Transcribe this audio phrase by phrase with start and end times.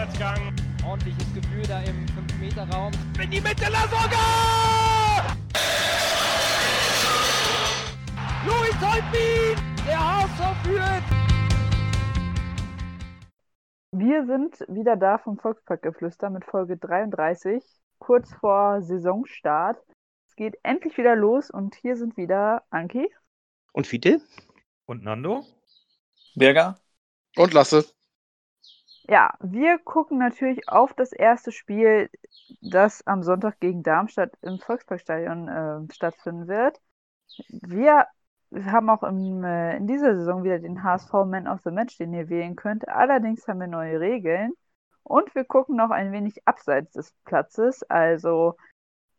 [0.00, 0.56] Vorwärtsgang.
[0.86, 2.90] Ordentliches Gefühl da im 5-Meter-Raum.
[3.22, 5.36] In die Mitte, Lasogga!
[8.46, 9.62] Louis Holtbein!
[9.86, 11.02] Der HSV führt!
[13.92, 17.62] Wir sind wieder da vom Volksparkgeflüster mit Folge 33,
[17.98, 19.84] kurz vor Saisonstart.
[20.28, 23.12] Es geht endlich wieder los und hier sind wieder Anki.
[23.72, 24.22] Und Fiete?
[24.86, 25.44] Und Nando?
[26.36, 26.78] Berger?
[27.36, 27.84] Und Lasse.
[29.10, 32.08] Ja, wir gucken natürlich auf das erste Spiel,
[32.62, 36.80] das am Sonntag gegen Darmstadt im Volksparkstadion äh, stattfinden wird.
[37.48, 38.06] Wir
[38.54, 42.14] haben auch im, äh, in dieser Saison wieder den HSV Man of the Match, den
[42.14, 42.88] ihr wählen könnt.
[42.88, 44.52] Allerdings haben wir neue Regeln
[45.02, 47.82] und wir gucken noch ein wenig abseits des Platzes.
[47.90, 48.56] Also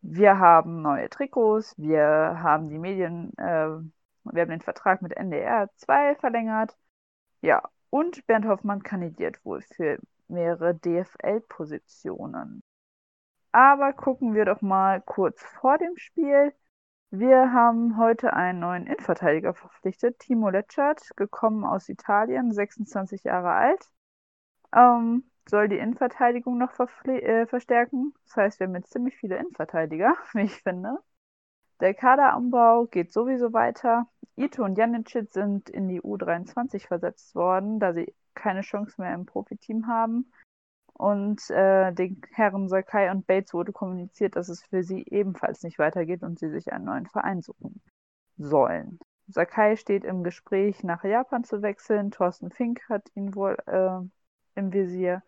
[0.00, 3.68] wir haben neue Trikots, wir haben die Medien, äh,
[4.24, 6.78] wir haben den Vertrag mit NDR 2 verlängert.
[7.42, 12.62] Ja, und Bernd Hoffmann kandidiert wohl für mehrere DFL-Positionen.
[13.52, 16.54] Aber gucken wir doch mal kurz vor dem Spiel.
[17.10, 23.90] Wir haben heute einen neuen Innenverteidiger verpflichtet, Timo Letschert, gekommen aus Italien, 26 Jahre alt.
[24.74, 26.72] Ähm, soll die Innenverteidigung noch
[27.04, 28.14] äh, verstärken.
[28.24, 30.98] Das heißt, wir haben jetzt ziemlich viele Innenverteidiger, wie ich finde.
[31.82, 34.06] Der Kaderumbau geht sowieso weiter.
[34.36, 39.26] Ito und Janicic sind in die U23 versetzt worden, da sie keine Chance mehr im
[39.26, 40.32] Profiteam haben.
[40.92, 45.80] Und äh, den Herren Sakai und Bates wurde kommuniziert, dass es für sie ebenfalls nicht
[45.80, 47.82] weitergeht und sie sich einen neuen Verein suchen
[48.36, 49.00] sollen.
[49.26, 52.12] Sakai steht im Gespräch, nach Japan zu wechseln.
[52.12, 53.98] Thorsten Fink hat ihn wohl äh,
[54.54, 55.24] im Visier.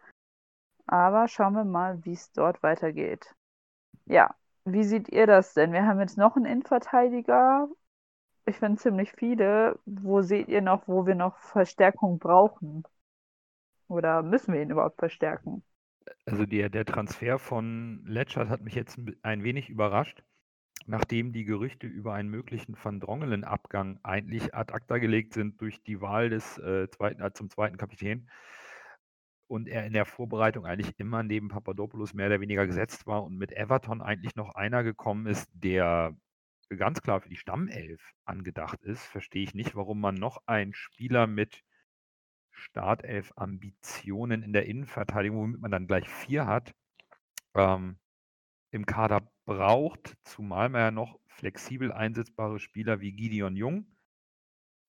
[0.86, 3.34] Aber schauen wir mal, wie es dort weitergeht.
[4.06, 5.72] Ja, wie seht ihr das denn?
[5.72, 7.68] Wir haben jetzt noch einen Innenverteidiger.
[8.46, 9.78] Ich finde ziemlich viele.
[9.84, 12.84] Wo seht ihr noch, wo wir noch Verstärkung brauchen?
[13.88, 15.62] Oder müssen wir ihn überhaupt verstärken?
[16.26, 20.22] Also der, der Transfer von Letschert hat mich jetzt ein wenig überrascht,
[20.86, 26.00] nachdem die Gerüchte über einen möglichen Van Drongelen-Abgang eigentlich ad acta gelegt sind durch die
[26.00, 28.28] Wahl des äh, zweiten, äh, zum zweiten Kapitän
[29.46, 33.36] und er in der Vorbereitung eigentlich immer neben Papadopoulos mehr oder weniger gesetzt war und
[33.36, 36.16] mit Everton eigentlich noch einer gekommen ist, der
[36.76, 41.26] ganz klar für die Stammelf angedacht ist, verstehe ich nicht, warum man noch einen Spieler
[41.26, 41.62] mit
[42.50, 46.74] Startelf-Ambitionen in der Innenverteidigung, womit man dann gleich vier hat,
[47.54, 47.98] ähm,
[48.70, 53.93] im Kader braucht, zumal man ja noch flexibel einsetzbare Spieler wie Gideon Jung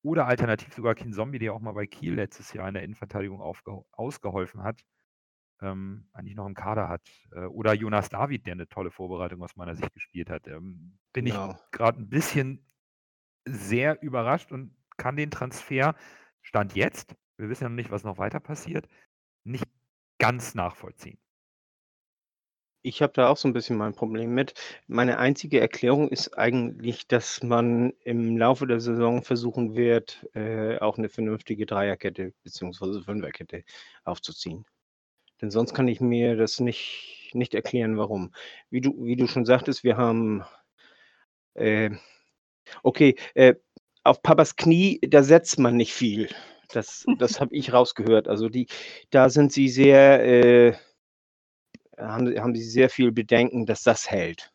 [0.06, 3.42] oder alternativ sogar Kin Zombie, der auch mal bei Kiel letztes Jahr in der Innenverteidigung
[3.42, 4.82] ausgeholfen hat,
[5.62, 7.02] ähm, eigentlich noch im Kader hat.
[7.32, 10.48] Äh, oder Jonas David, der eine tolle Vorbereitung aus meiner Sicht gespielt hat.
[10.48, 11.52] Ähm, bin genau.
[11.52, 12.66] ich gerade ein bisschen
[13.46, 15.96] sehr überrascht und kann den Transfer
[16.42, 18.88] Stand jetzt wir wissen ja noch nicht, was noch weiter passiert,
[19.44, 19.66] nicht
[20.18, 21.20] ganz nachvollziehen.
[22.86, 24.54] Ich habe da auch so ein bisschen mein Problem mit.
[24.86, 31.00] Meine einzige Erklärung ist eigentlich, dass man im Laufe der Saison versuchen wird, äh, auch
[31.00, 33.02] eine vernünftige Dreierkette bzw.
[33.02, 33.64] Fünferkette
[34.04, 34.66] aufzuziehen.
[35.42, 38.36] Denn sonst kann ich mir das nicht, nicht erklären, warum.
[38.70, 40.44] Wie du, wie du schon sagtest, wir haben
[41.56, 41.90] äh,
[42.84, 43.56] okay, äh,
[44.04, 46.30] auf Papas Knie, da setzt man nicht viel.
[46.72, 48.28] Das, das habe ich rausgehört.
[48.28, 48.68] Also die,
[49.10, 50.74] da sind sie sehr, äh,
[51.98, 54.52] haben, haben sie sehr viel Bedenken, dass das hält.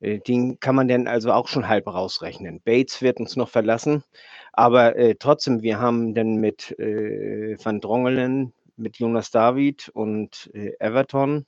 [0.00, 2.60] Äh, den kann man denn also auch schon halb rausrechnen.
[2.64, 4.04] Bates wird uns noch verlassen,
[4.52, 10.72] aber äh, trotzdem, wir haben dann mit äh, Van Drongelen, mit Jonas David und äh,
[10.80, 11.46] Everton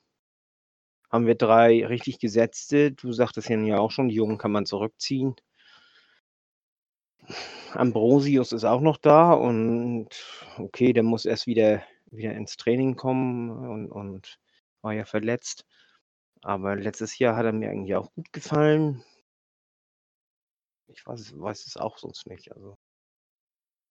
[1.11, 2.93] haben wir drei richtig gesetzte.
[2.93, 5.35] Du sagtest ja auch schon, die Jungen kann man zurückziehen.
[7.75, 10.09] Ambrosius ist auch noch da und
[10.59, 14.39] okay, der muss erst wieder, wieder ins Training kommen und, und
[14.83, 15.65] war ja verletzt.
[16.43, 19.03] Aber letztes Jahr hat er mir eigentlich auch gut gefallen.
[20.89, 22.53] Ich weiß, weiß es auch sonst nicht.
[22.53, 22.77] Also.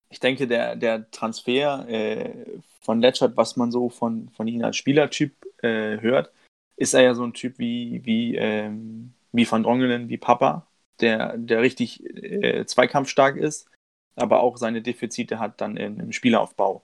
[0.10, 4.77] Ich denke, der, der Transfer äh, von Letchert, was man so von, von ihm als
[4.77, 5.33] Spielertyp
[5.63, 6.31] äh, hört,
[6.75, 10.68] ist er ja so ein Typ wie, wie, ähm, wie Van Drongelen, wie Papa,
[11.00, 13.69] der, der richtig äh, zweikampfstark ist,
[14.15, 16.83] aber auch seine Defizite hat dann in, im Spielaufbau.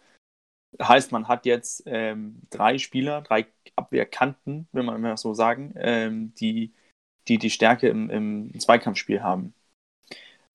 [0.82, 6.34] Heißt, man hat jetzt ähm, drei Spieler, drei Abwehrkanten, will man mal so sagen, ähm,
[6.36, 6.74] die,
[7.28, 9.54] die die Stärke im, im Zweikampfspiel haben.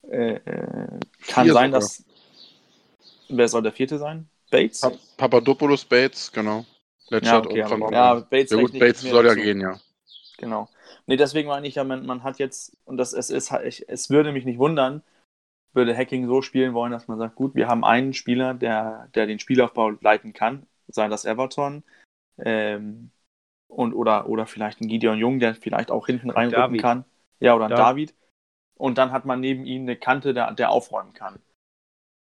[0.09, 1.81] Äh, äh, kann Vier sein, sogar.
[1.81, 2.05] dass.
[3.29, 4.29] Wer soll der vierte sein?
[4.51, 4.81] Bates?
[4.81, 6.67] Pa Papadopoulos, Bates, genau.
[7.11, 9.81] ja, okay, und aber, ja, Bates, ja, gut, Bates soll ja gehen, ja.
[10.37, 10.69] Genau.
[11.07, 14.33] Nee, deswegen meine ich ja, man, man hat jetzt, und das es ist es würde
[14.33, 15.03] mich nicht wundern,
[15.75, 19.27] würde Hacking so spielen wollen, dass man sagt, gut, wir haben einen Spieler, der, der
[19.27, 21.83] den Spielaufbau leiten kann, sei das Everton,
[22.39, 23.11] Ähm,
[23.69, 27.05] und, oder, oder vielleicht ein Gideon Jung, der vielleicht auch hinten reinrücken kann.
[27.41, 28.11] Ja, oder ein David.
[28.11, 28.15] David.
[28.75, 31.39] Und dann hat man neben ihm eine Kante, der, der aufräumen kann.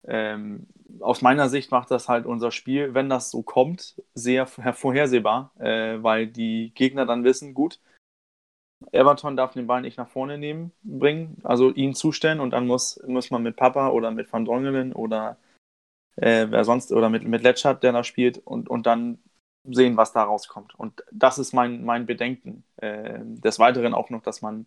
[0.07, 0.68] Ähm,
[1.00, 6.01] aus meiner Sicht macht das halt unser Spiel, wenn das so kommt, sehr vorhersehbar, äh,
[6.01, 7.80] weil die Gegner dann wissen, gut,
[8.91, 13.01] Everton darf den Ball nicht nach vorne nehmen, bringen, also ihn zustellen und dann muss,
[13.07, 15.37] muss man mit Papa oder mit Van Drongelen oder
[16.17, 19.19] äh, wer sonst oder mit, mit Letschert, der da spielt und, und dann
[19.63, 20.73] sehen, was da rauskommt.
[20.75, 22.63] Und das ist mein, mein Bedenken.
[22.77, 24.65] Äh, des Weiteren auch noch, dass man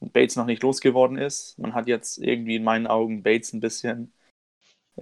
[0.00, 1.58] Bates noch nicht losgeworden ist.
[1.58, 4.12] Man hat jetzt irgendwie in meinen Augen Bates ein bisschen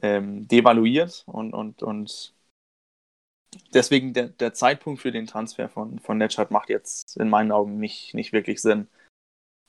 [0.02, 2.34] ähm, devaluiert und, und, und
[3.74, 7.78] deswegen der, der Zeitpunkt für den Transfer von, von Netschat macht jetzt in meinen Augen
[7.78, 8.88] nicht, nicht wirklich Sinn.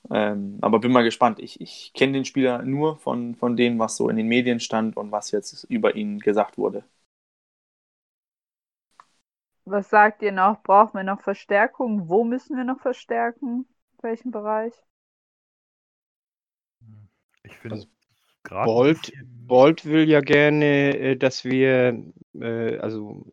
[0.09, 1.39] Ähm, aber bin mal gespannt.
[1.39, 4.97] Ich, ich kenne den Spieler nur von, von dem, was so in den Medien stand
[4.97, 6.83] und was jetzt über ihn gesagt wurde.
[9.65, 10.63] Was sagt ihr noch?
[10.63, 12.09] Brauchen wir noch Verstärkung?
[12.09, 13.67] Wo müssen wir noch verstärken?
[13.93, 14.73] In welchem Bereich?
[17.43, 17.87] Ich finde Also,
[18.43, 23.31] gerade Bolt, Bolt will ja gerne, äh, dass wir, äh, also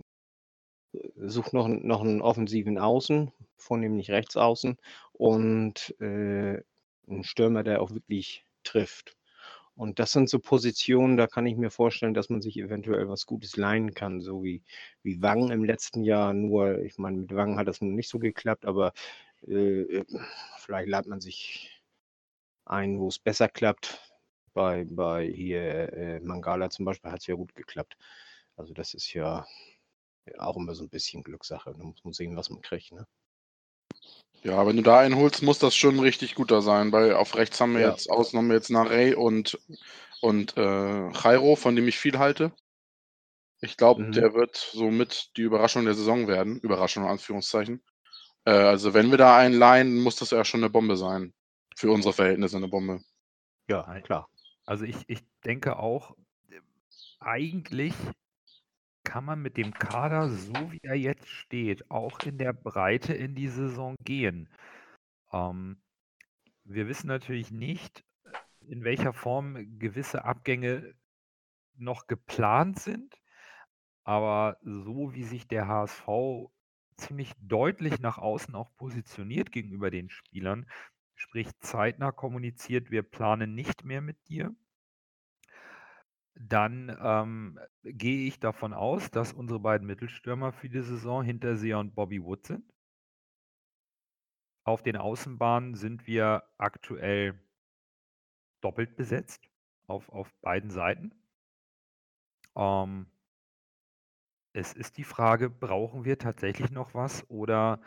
[1.16, 4.76] sucht noch, noch einen offensiven Außen, vornehmlich Rechtsaußen
[5.12, 6.62] und äh,
[7.08, 9.16] einen Stürmer, der auch wirklich trifft.
[9.74, 13.26] Und das sind so Positionen, da kann ich mir vorstellen, dass man sich eventuell was
[13.26, 14.62] Gutes leihen kann, so wie,
[15.04, 16.34] wie Wang im letzten Jahr.
[16.34, 18.92] Nur, ich meine, mit Wang hat das nun nicht so geklappt, aber
[19.46, 20.04] äh,
[20.58, 21.80] vielleicht leiht man sich
[22.64, 24.00] ein, wo es besser klappt.
[24.52, 27.96] Bei, bei hier äh, Mangala zum Beispiel hat es ja gut geklappt.
[28.56, 29.46] Also das ist ja
[30.38, 31.74] auch immer so ein bisschen Glückssache.
[31.76, 32.92] Da muss man sehen, was man kriegt.
[32.92, 33.06] Ne?
[34.42, 37.34] Ja, wenn du da einen holst, muss das schon ein richtig guter sein, weil auf
[37.36, 37.90] rechts haben wir Ja.
[37.90, 39.58] jetzt außen haben wir jetzt Narey und,
[40.20, 42.52] und äh, Jairo, von dem ich viel halte.
[43.60, 44.12] Ich glaube, Mhm.
[44.12, 46.60] der wird somit die Überraschung der Saison werden.
[46.60, 47.82] Überraschung in Anführungszeichen.
[48.44, 51.34] Äh, also wenn wir da einen leihen, muss das ja schon eine Bombe sein.
[51.74, 53.02] Für unsere Verhältnisse eine Bombe.
[53.68, 54.28] Ja, klar.
[54.64, 56.16] Also ich, ich denke auch,
[56.48, 56.60] äh,
[57.18, 57.94] eigentlich
[59.04, 63.34] kann man mit dem Kader, so wie er jetzt steht, auch in der Breite in
[63.34, 64.48] die Saison gehen.
[65.32, 65.80] Ähm,
[66.64, 68.04] wir wissen natürlich nicht,
[68.60, 70.94] in welcher Form gewisse Abgänge
[71.76, 73.14] noch geplant sind,
[74.04, 76.06] aber so wie sich der HSV
[76.96, 80.68] ziemlich deutlich nach außen auch positioniert gegenüber den Spielern,
[81.14, 84.54] sprich zeitnah kommuniziert, wir planen nicht mehr mit dir,
[86.40, 91.94] dann ähm, gehe ich davon aus, dass unsere beiden Mittelstürmer für die Saison Hinterseher und
[91.94, 92.72] Bobby Wood sind.
[94.64, 97.40] Auf den Außenbahnen sind wir aktuell
[98.60, 99.48] doppelt besetzt
[99.88, 101.12] auf, auf beiden Seiten.
[102.54, 103.06] Ähm,
[104.52, 107.80] es ist die Frage, brauchen wir tatsächlich noch was oder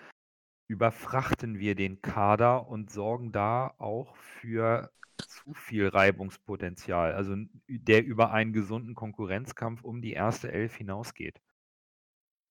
[0.67, 4.91] überfrachten wir den Kader und sorgen da auch für
[5.27, 7.35] zu viel Reibungspotenzial, also
[7.67, 11.41] der über einen gesunden Konkurrenzkampf um die erste Elf hinausgeht.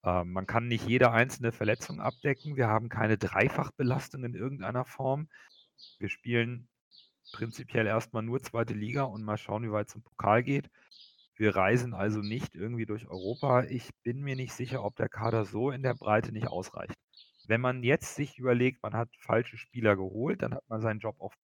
[0.04, 2.56] Ähm, man kann nicht jede einzelne Verletzung abdecken.
[2.56, 5.28] Wir haben keine Dreifachbelastung in irgendeiner Form.
[5.98, 6.68] Wir spielen
[7.32, 10.70] prinzipiell erstmal nur zweite Liga und mal schauen, wie weit es im Pokal geht.
[11.36, 13.64] Wir reisen also nicht irgendwie durch Europa.
[13.64, 16.94] Ich bin mir nicht sicher, ob der Kader so in der Breite nicht ausreicht.
[17.46, 21.16] Wenn man jetzt sich überlegt, man hat falsche Spieler geholt, dann hat man seinen Job
[21.18, 21.49] verfehlt.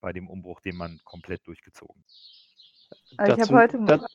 [0.00, 2.02] Bei dem Umbruch, den man komplett durchgezogen.
[3.16, 3.98] Also ich Dazu, habe heute mal.
[3.98, 4.06] da,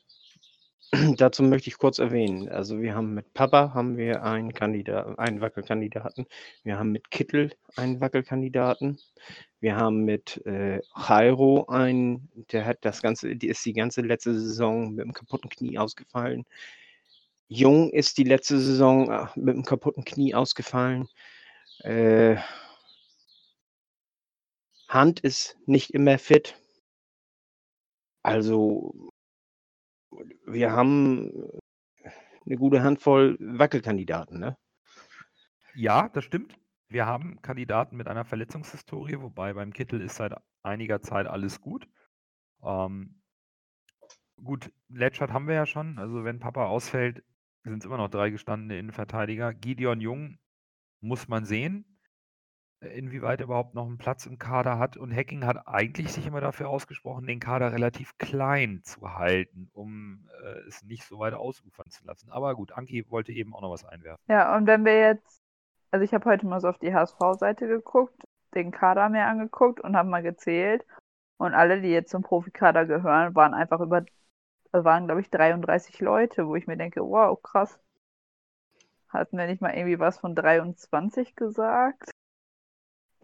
[1.16, 2.48] dazu möchte ich kurz erwähnen.
[2.48, 6.26] Also wir haben mit Papa haben wir einen Kandidat, einen Wackelkandidaten.
[6.62, 8.98] Wir haben mit Kittel einen Wackelkandidaten.
[9.60, 14.38] Wir haben mit äh, Jairo einen, der hat das ganze, die ist die ganze letzte
[14.38, 16.44] Saison mit dem kaputten Knie ausgefallen.
[17.48, 21.08] Jung ist die letzte Saison äh, mit dem kaputten Knie ausgefallen.
[21.80, 22.36] Äh,
[24.88, 26.60] Hand ist nicht immer fit.
[28.22, 29.10] Also
[30.46, 31.32] wir haben
[32.44, 34.56] eine gute Handvoll Wackelkandidaten, ne?
[35.74, 36.58] Ja, das stimmt.
[36.88, 41.88] Wir haben Kandidaten mit einer Verletzungshistorie, wobei beim Kittel ist seit einiger Zeit alles gut.
[42.62, 43.20] Ähm,
[44.36, 45.98] gut, Letschert haben wir ja schon.
[45.98, 47.24] Also wenn Papa ausfällt,
[47.64, 49.52] sind es immer noch drei gestandene Innenverteidiger.
[49.52, 50.38] Gideon Jung
[51.00, 51.95] muss man sehen,
[52.80, 54.96] inwieweit er überhaupt noch einen Platz im Kader hat.
[54.96, 60.28] Und Hacking hat eigentlich sich immer dafür ausgesprochen, den Kader relativ klein zu halten, um
[60.42, 62.30] äh, es nicht so weit ausufern zu lassen.
[62.30, 64.22] Aber gut, Anki wollte eben auch noch was einwerfen.
[64.28, 65.40] Ja, und wenn wir jetzt,
[65.90, 68.22] also ich habe heute mal so auf die HSV-Seite geguckt,
[68.54, 70.84] den Kader mir angeguckt und habe mal gezählt.
[71.38, 73.98] Und alle, die jetzt zum Profikader gehören, waren einfach über,
[74.72, 77.78] äh, waren glaube ich 33 Leute, wo ich mir denke, wow, krass.
[79.08, 82.10] Hatten wir nicht mal irgendwie was von 23 gesagt?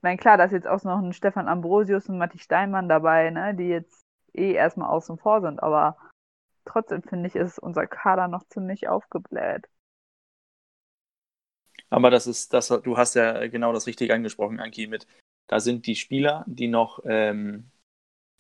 [0.03, 3.31] Ich meine, klar, da ist jetzt auch noch ein Stefan Ambrosius und Matti Steinmann dabei,
[3.31, 4.03] ne, die jetzt
[4.35, 5.97] eh erstmal außen vor sind, aber
[6.65, 9.69] trotzdem finde ich, ist unser Kader noch ziemlich aufgebläht.
[11.89, 15.07] Aber das ist, das, du hast ja genau das richtig angesprochen, Anki, mit,
[15.47, 17.71] da sind die Spieler, die noch, ähm,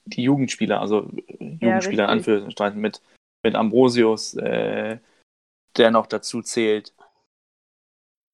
[0.05, 3.03] die Jugendspieler, also Jugendspieler ja, in Anführungszeichen, mit,
[3.45, 4.99] mit Ambrosius, äh,
[5.77, 6.93] der noch dazu zählt,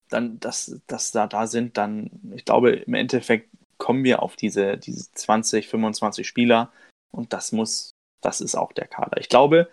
[0.09, 4.77] dann, dass, dass da da sind, dann, ich glaube, im Endeffekt kommen wir auf diese,
[4.79, 6.73] diese 20, 25 Spieler
[7.11, 9.21] und das muss, das ist auch der Kader.
[9.21, 9.69] Ich glaube,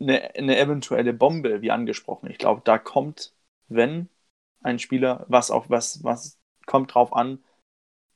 [0.00, 3.32] eine, eine eventuelle Bombe, wie angesprochen, ich glaube, da kommt,
[3.68, 4.08] wenn
[4.62, 7.42] ein Spieler, was auch, was, was kommt drauf an,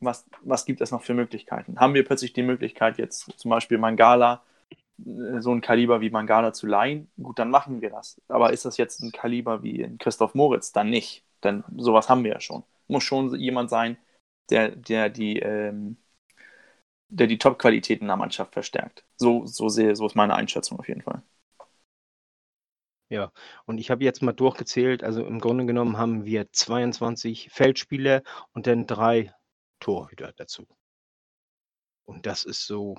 [0.01, 1.81] was, was gibt es noch für Möglichkeiten?
[1.81, 4.43] Haben wir plötzlich die Möglichkeit, jetzt zum Beispiel Mangala,
[4.99, 7.11] äh, so ein Kaliber wie Mangala zu leihen?
[7.21, 8.21] Gut, dann machen wir das.
[8.29, 10.73] Aber ist das jetzt ein Kaliber wie Christoph Moritz?
[10.73, 11.26] Dann nicht.
[11.47, 12.65] Denn sowas haben wir ja schon.
[12.89, 13.97] Muss schon jemand sein,
[14.51, 15.97] der, der die, ähm,
[17.09, 19.05] der die Top-Qualitäten der Mannschaft verstärkt.
[19.17, 21.23] So, so, sehe, so ist meine Einschätzung auf jeden Fall.
[23.09, 23.33] Ja,
[23.67, 28.23] und ich habe jetzt mal durchgezählt, also im Grunde genommen haben wir 22 Feldspieler
[28.53, 29.33] und dann drei
[29.79, 30.67] Torhüter dazu.
[32.05, 32.97] Und das ist so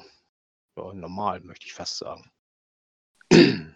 [0.77, 2.31] ja, normal, möchte ich fast sagen.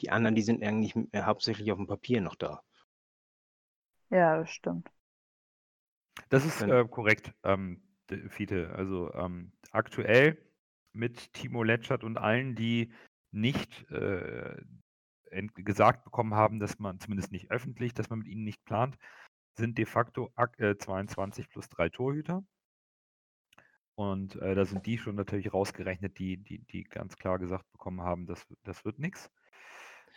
[0.00, 2.62] Die anderen, die sind eigentlich hauptsächlich auf dem Papier noch da.
[4.10, 4.90] Ja, das stimmt.
[6.28, 7.82] Das ist äh, korrekt, ähm,
[8.28, 8.72] Fiete.
[8.74, 10.38] Also ähm, aktuell
[10.92, 12.92] mit Timo Letschert und allen, die
[13.32, 14.56] nicht äh,
[15.54, 18.96] gesagt bekommen haben, dass man zumindest nicht öffentlich, dass man mit ihnen nicht plant,
[19.56, 22.44] sind de facto äh, 22 plus drei Torhüter.
[23.96, 28.00] Und äh, da sind die schon natürlich rausgerechnet, die, die, die ganz klar gesagt bekommen
[28.00, 29.30] haben, das, das wird nichts.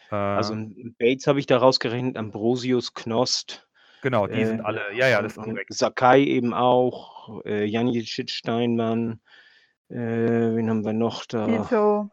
[0.09, 3.66] Also äh, Bates habe ich da rausgerechnet, Ambrosius, Knost.
[4.01, 5.73] Genau, die äh, sind alle, ja, ja, das ist korrekt.
[5.73, 9.19] Sakai eben auch, äh, Janicic, Steinmann,
[9.89, 11.47] äh, wen haben wir noch da?
[11.47, 12.09] Ito.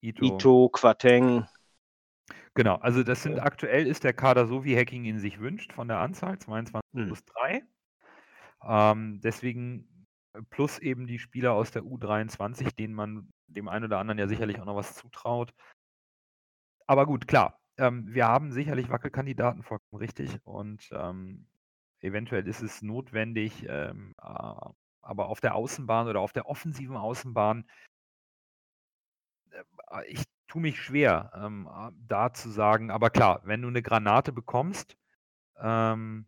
[0.00, 1.46] Ito, Ito Quateng.
[2.54, 5.88] Genau, also das sind aktuell ist der Kader so, wie Hacking ihn sich wünscht, von
[5.88, 7.06] der Anzahl 22 hm.
[7.06, 7.62] plus 3.
[8.64, 13.98] Ähm, deswegen äh, plus eben die Spieler aus der U23, denen man dem einen oder
[13.98, 15.54] anderen ja sicherlich auch noch was zutraut.
[16.86, 20.38] Aber gut, klar, ähm, wir haben sicherlich Wackelkandidaten, vollkommen richtig.
[20.44, 21.46] Und ähm,
[22.00, 24.70] eventuell ist es notwendig, ähm, äh,
[25.00, 27.68] aber auf der Außenbahn oder auf der offensiven Außenbahn,
[29.50, 31.68] äh, ich tue mich schwer, ähm,
[32.06, 34.96] da zu sagen, aber klar, wenn du eine Granate bekommst,
[35.58, 36.26] ähm,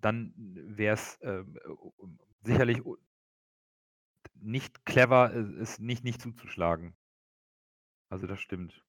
[0.00, 1.44] dann wäre es äh,
[2.42, 2.82] sicherlich
[4.34, 6.94] nicht clever, es nicht, nicht zuzuschlagen.
[8.10, 8.84] Also das stimmt.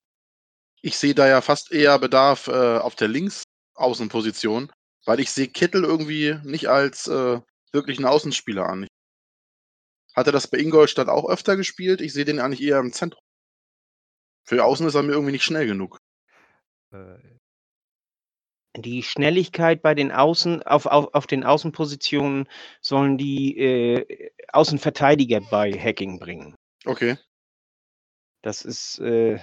[0.85, 4.69] Ich sehe da ja fast eher Bedarf äh, auf der Linksaußenposition,
[5.05, 7.39] weil ich sehe Kittel irgendwie nicht als äh,
[7.71, 8.87] wirklichen Außenspieler an.
[10.13, 12.01] Hat er das bei Ingolstadt auch öfter gespielt?
[12.01, 13.23] Ich sehe den eigentlich eher im Zentrum.
[14.45, 15.97] Für außen ist er mir irgendwie nicht schnell genug.
[16.91, 17.17] Äh.
[18.75, 22.49] Die Schnelligkeit bei den Außen, auf, auf, auf den Außenpositionen
[22.81, 26.55] sollen die äh, Außenverteidiger bei Hacking bringen.
[26.83, 27.17] Okay.
[28.41, 29.39] Das ist äh,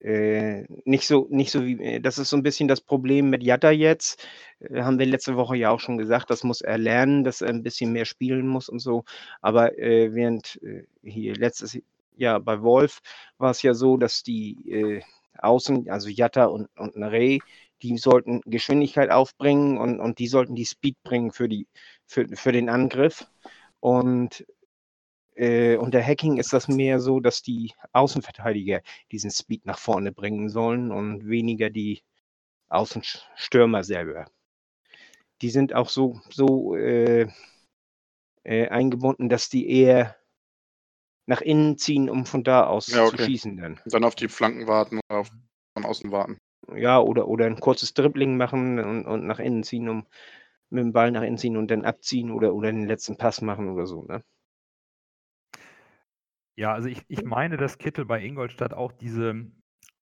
[0.00, 3.42] äh, nicht so, nicht so wie, äh, das ist so ein bisschen das Problem mit
[3.42, 4.26] Jatta jetzt.
[4.60, 7.48] Äh, haben wir letzte Woche ja auch schon gesagt, das muss er lernen, dass er
[7.48, 9.04] ein bisschen mehr spielen muss und so.
[9.40, 11.78] Aber äh, während äh, hier letztes
[12.16, 13.00] Jahr bei Wolf
[13.38, 15.02] war es ja so, dass die
[15.38, 17.40] Außen, also Jatta und, und Narey,
[17.82, 21.66] die sollten Geschwindigkeit aufbringen und, und die sollten die Speed bringen für, die,
[22.06, 23.26] für, für den Angriff.
[23.80, 24.46] Und
[25.36, 28.80] äh, unter Hacking ist das mehr so, dass die Außenverteidiger
[29.12, 32.02] diesen Speed nach vorne bringen sollen und weniger die
[32.68, 34.26] Außenstürmer selber.
[35.42, 37.28] Die sind auch so, so äh,
[38.44, 40.16] äh, eingebunden, dass die eher
[41.26, 43.16] nach innen ziehen, um von da aus ja, okay.
[43.16, 43.80] zu schießen dann.
[43.84, 45.30] Und dann auf die Flanken warten oder auf,
[45.74, 46.38] von außen warten.
[46.74, 50.06] Ja, oder, oder ein kurzes Dribbling machen und, und nach innen ziehen, um
[50.70, 53.68] mit dem Ball nach innen ziehen und dann abziehen oder, oder den letzten Pass machen
[53.68, 54.24] oder so, ne?
[56.56, 59.50] Ja, also ich, ich meine, dass Kittel bei Ingolstadt auch diese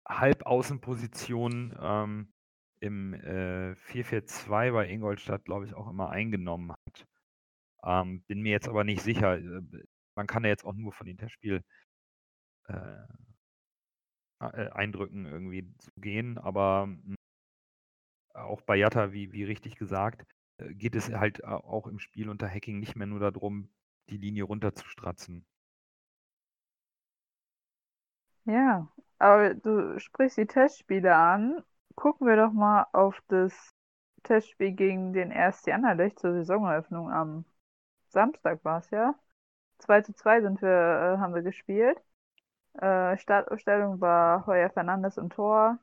[0.08, 2.32] Halbaußenposition ähm,
[2.80, 7.06] im äh, 4-4-2 bei Ingolstadt, glaube ich, auch immer eingenommen hat.
[7.84, 9.38] Ähm, bin mir jetzt aber nicht sicher.
[9.38, 9.62] Äh,
[10.16, 11.62] man kann ja jetzt auch nur von den Testspiel
[12.68, 13.06] äh,
[14.40, 17.16] äh, Eindrücken irgendwie zu gehen, aber hm,
[18.34, 20.26] auch bei Jatta, wie, wie richtig gesagt,
[20.58, 23.70] äh, geht es halt auch im Spiel unter Hacking nicht mehr nur darum,
[24.10, 25.46] die Linie runterzustratzen.
[28.44, 31.62] Ja, aber du sprichst die Testspiele an.
[31.94, 33.52] gucken wir doch mal auf das
[34.24, 37.44] Testspiel gegen den RSC Anderlecht zur Saisoneröffnung am
[38.10, 39.14] Samstag war es ja.
[39.78, 40.68] 2 zu 2 sind wir,
[41.16, 41.98] äh, haben wir gespielt.
[42.80, 45.78] Äh, Startaufstellung war Heuer Fernandes im Tor,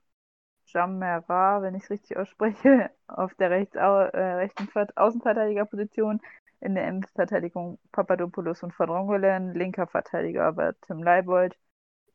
[0.67, 6.21] Jamera, wenn ich es richtig ausspreche, auf der rechts, äh, rechten Außenverteidigerposition.
[6.61, 9.53] In der Innenverteidigung Papadopoulos und Van Rongelen.
[9.53, 11.57] Linker Verteidiger war Tim Leibold.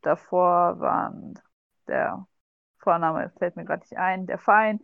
[0.05, 1.39] Davor waren
[1.87, 2.27] der
[2.77, 4.79] Vorname fällt mir gerade nicht ein, der Verein,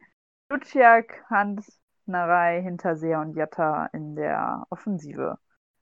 [0.50, 5.38] Luciak, Hans, Narei, Hinterseher und Jatta in der Offensive.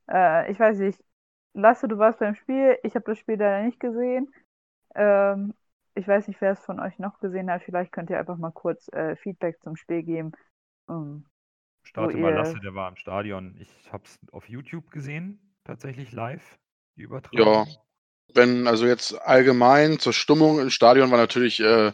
[0.09, 1.01] Äh, ich weiß nicht,
[1.53, 4.31] Lasse, du warst beim Spiel, ich habe das Spiel leider nicht gesehen.
[4.95, 5.53] Ähm,
[5.95, 7.63] ich weiß nicht, wer es von euch noch gesehen hat.
[7.63, 10.33] Vielleicht könnt ihr einfach mal kurz äh, Feedback zum Spiel geben.
[10.85, 11.25] Um,
[11.83, 13.55] Starte mal Lasse, der war im Stadion.
[13.59, 16.59] Ich habe es auf YouTube gesehen, tatsächlich live,
[16.97, 17.65] die Übertragung.
[17.65, 17.65] Ja,
[18.33, 21.93] wenn, also jetzt allgemein zur Stimmung im Stadion war natürlich äh,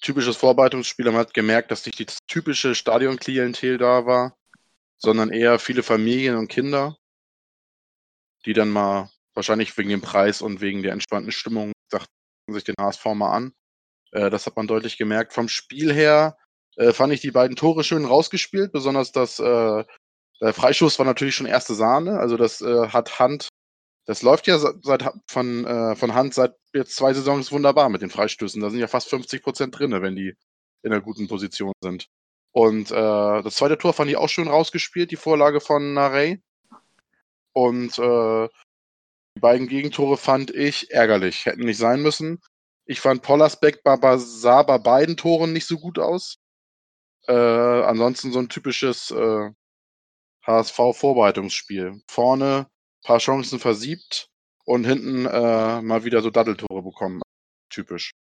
[0.00, 1.06] typisches Vorbereitungsspiel.
[1.06, 4.36] Man hat gemerkt, dass nicht die typische Stadionklientel da war,
[4.98, 6.96] sondern eher viele Familien und Kinder,
[8.44, 12.08] die dann mal wahrscheinlich wegen dem Preis und wegen der entspannten Stimmung sagten
[12.52, 13.52] sich den HSV mal an.
[14.12, 15.32] Äh, das hat man deutlich gemerkt.
[15.32, 16.36] Vom Spiel her
[16.76, 19.84] äh, fand ich die beiden Tore schön rausgespielt, besonders das äh,
[20.40, 22.18] der Freischuss war natürlich schon erste Sahne.
[22.18, 23.48] Also das äh, hat Hand
[24.06, 28.10] das läuft ja seit, von, äh, von Hand seit jetzt zwei Saisons wunderbar mit den
[28.10, 28.60] Freistößen.
[28.60, 30.34] Da sind ja fast 50 Prozent drin, wenn die
[30.82, 32.08] in einer guten Position sind.
[32.52, 36.42] Und äh, das zweite Tor fand ich auch schön rausgespielt, die Vorlage von Narey.
[37.52, 38.48] Und äh,
[39.36, 42.40] die beiden Gegentore fand ich ärgerlich, hätten nicht sein müssen.
[42.86, 43.80] Ich fand Pollersbeck
[44.16, 46.38] sah bei beiden Toren nicht so gut aus.
[47.26, 49.50] Äh, ansonsten so ein typisches äh,
[50.46, 52.02] HSV-Vorbereitungsspiel.
[52.06, 52.68] Vorne
[53.04, 54.28] paar Chancen versiebt
[54.64, 57.22] und hinten äh, mal wieder so Daddeltore bekommen.
[57.70, 58.12] Typisch.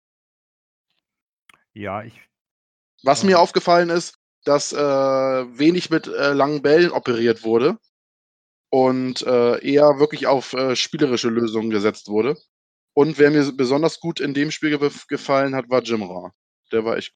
[1.73, 2.21] Ja, ich.
[3.03, 7.79] Was äh, mir aufgefallen ist, dass äh, wenig mit äh, langen Bällen operiert wurde
[8.71, 12.37] und äh, eher wirklich auf äh, spielerische Lösungen gesetzt wurde.
[12.95, 16.35] Und wer mir besonders gut in dem Spiel ge gefallen hat, war Jimra.
[16.73, 17.15] Der war echt.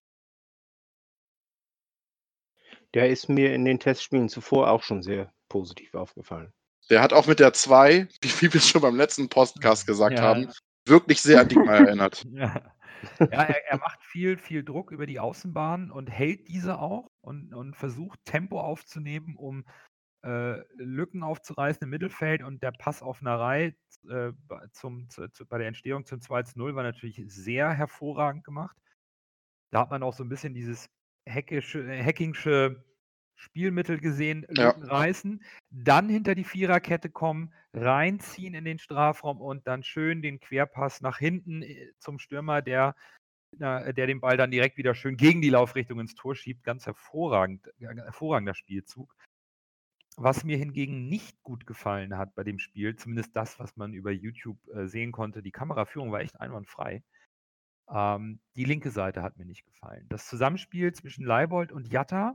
[2.94, 6.52] Der ist mir in den Testspielen zuvor auch schon sehr positiv aufgefallen.
[6.90, 10.24] Der hat auch mit der 2, wie wir es schon beim letzten Podcast gesagt ja.
[10.24, 10.50] haben,
[10.86, 12.24] wirklich sehr an Diekmeyer erinnert.
[13.20, 17.10] Ja, ja er, er, macht viel, viel Druck über die Außenbahn und hält diese auch
[17.20, 19.64] und, und versucht Tempo aufzunehmen, um
[20.24, 23.76] äh, Lücken aufzureißen im Mittelfeld und der Pass auf Narei
[24.08, 24.32] äh,
[24.72, 28.76] zum, zu, zu, bei der Entstehung zum 2 0 war natürlich sehr hervorragend gemacht.
[29.70, 30.88] Da hat man auch so ein bisschen dieses
[31.28, 32.82] hackische, hackingsche
[33.36, 34.70] Spielmittel gesehen, Ja.
[34.70, 41.02] Reißen, dann hinter die Viererkette kommen, reinziehen in den Strafraum und dann schön den Querpass
[41.02, 42.96] nach hinten äh, zum Stürmer, der,
[43.52, 46.64] der den Ball dann direkt wieder schön gegen die Laufrichtung ins Tor schiebt.
[46.64, 49.14] Ganz hervorragend, hervorragender Spielzug.
[50.18, 54.10] Was mir hingegen nicht gut gefallen hat bei dem Spiel, zumindest das, was man über
[54.10, 57.02] YouTube äh, sehen konnte, die Kameraführung war echt einwandfrei.
[57.88, 60.06] Ähm, die linke Seite hat mir nicht gefallen.
[60.08, 62.34] Das Zusammenspiel zwischen Leibold und Jatta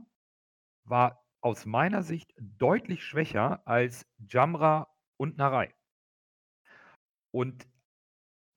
[0.84, 5.74] war aus meiner Sicht deutlich schwächer als Jamra und Narei.
[7.32, 7.66] Und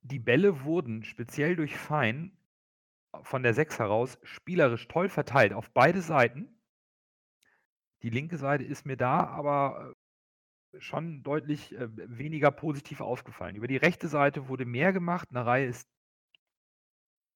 [0.02, 2.36] die Bälle wurden speziell durch Fein
[3.22, 6.60] von der 6 heraus spielerisch toll verteilt auf beide Seiten.
[8.02, 9.94] Die linke Seite ist mir da aber
[10.74, 13.56] äh, schon deutlich äh, weniger positiv aufgefallen.
[13.56, 15.32] Über die rechte Seite wurde mehr gemacht.
[15.32, 15.88] Narei ist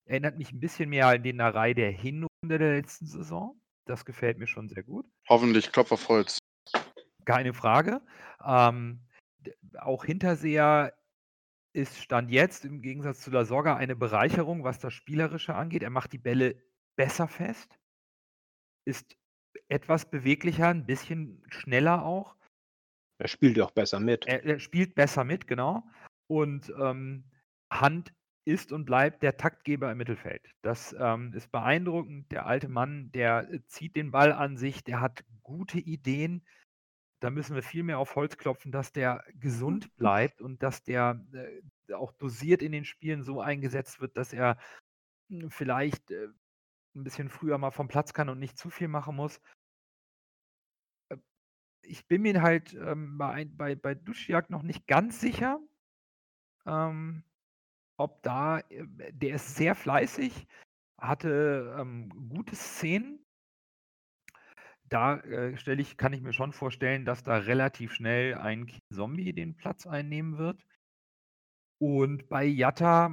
[0.05, 3.60] erinnert mich ein bisschen mehr an den Narei der Hinrunde der letzten Saison.
[3.87, 5.07] Das gefällt mir schon sehr gut.
[5.29, 6.39] Hoffentlich Klopf auf Holz.
[7.25, 8.01] Keine Frage.
[8.45, 9.01] Ähm,
[9.79, 10.95] auch Hinterseher
[11.73, 15.83] ist Stand jetzt im Gegensatz zu La Sorga eine Bereicherung, was das Spielerische angeht.
[15.83, 16.61] Er macht die Bälle
[16.97, 17.79] besser fest,
[18.85, 19.17] ist
[19.69, 22.37] etwas beweglicher, ein bisschen schneller auch.
[23.19, 24.27] Er spielt auch besser mit.
[24.27, 25.85] Er, er spielt besser mit, genau.
[26.27, 27.25] Und ähm,
[27.71, 28.13] Hand
[28.51, 30.43] ist und bleibt der Taktgeber im Mittelfeld.
[30.63, 32.31] Das ähm, ist beeindruckend.
[32.33, 36.45] Der alte Mann, der äh, zieht den Ball an sich, der hat gute Ideen.
[37.21, 41.25] Da müssen wir viel mehr auf Holz klopfen, dass der gesund bleibt und dass der
[41.33, 44.59] äh, auch dosiert in den Spielen so eingesetzt wird, dass er
[45.31, 46.29] äh, vielleicht äh,
[46.95, 49.41] ein bisschen früher mal vom Platz kann und nicht zu viel machen muss.
[51.11, 51.19] Äh,
[51.83, 55.61] ich bin mir halt ähm, bei, bei, bei Duschjagd noch nicht ganz sicher.
[56.67, 57.23] Ähm,
[58.01, 60.47] ob da äh, der ist sehr fleißig,
[60.99, 63.25] hatte, ähm, gute Szenen.
[64.89, 69.33] Da, äh, stelle ich kann ich mir schon vorstellen, dass da relativ schnell ein Zombie
[69.33, 70.65] den Platz einnehmen wird.
[71.79, 73.11] Und bei Jatta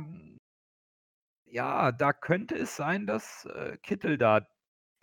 [1.50, 4.48] ja, da könnte es sein, dass äh, Kittel da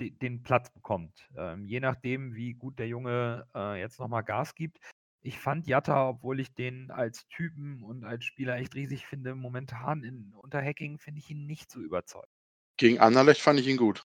[0.00, 1.28] de den Platz bekommt.
[1.36, 4.78] Ähm, je nachdem, wie gut der Junge äh, jetzt nochmal Gas gibt.
[5.26, 10.04] Ich fand Jatta, obwohl ich den als Typen und als Spieler echt riesig finde, momentan
[10.04, 12.28] in, unter Hacking finde ich ihn nicht so überzeugt.
[12.76, 14.04] Gegen Anderlecht fand ich ihn gut.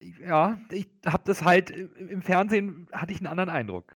[0.00, 3.94] Ja, ich habe das halt im Fernsehen hatte ich einen anderen Eindruck.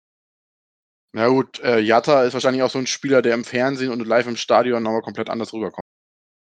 [1.13, 4.27] Na gut, äh, Jatta ist wahrscheinlich auch so ein Spieler, der im Fernsehen und live
[4.27, 5.81] im Stadion nochmal komplett anders rüberkommt.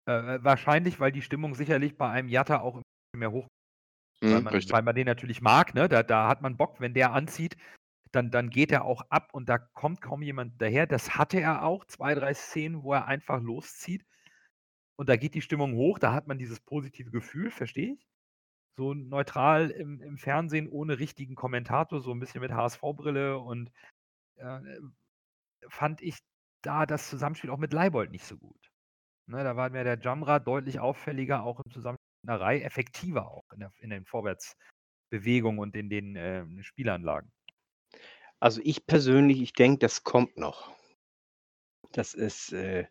[0.07, 2.81] Äh, äh, wahrscheinlich, weil die Stimmung sicherlich bei einem Jatta auch
[3.17, 3.47] mehr hoch
[4.21, 4.73] weil, Mhm, man, richtig.
[4.73, 5.89] weil man den natürlich mag, ne?
[5.89, 7.57] Da, da hat man Bock, wenn der anzieht,
[8.13, 10.87] dann, dann geht er auch ab und da kommt kaum jemand daher.
[10.87, 14.05] Das hatte er auch, zwei, drei Szenen, wo er einfach loszieht
[14.95, 18.07] und da geht die Stimmung hoch, da hat man dieses positive Gefühl, verstehe ich.
[18.77, 23.71] So neutral im, im Fernsehen ohne richtigen Kommentator, so ein bisschen mit HSV-Brille und
[24.37, 24.59] äh,
[25.69, 26.19] fand ich
[26.63, 28.71] da das Zusammenspiel auch mit Leibold nicht so gut.
[29.27, 31.99] Ne, da war mir der Jamra deutlich auffälliger, auch im Zusammenspiel
[32.63, 37.31] effektiver auch in, der, in den Vorwärtsbewegungen und in den äh, Spielanlagen.
[38.43, 40.69] Also ich persönlich, ich denke, das kommt noch.
[41.93, 42.87] Das ist äh,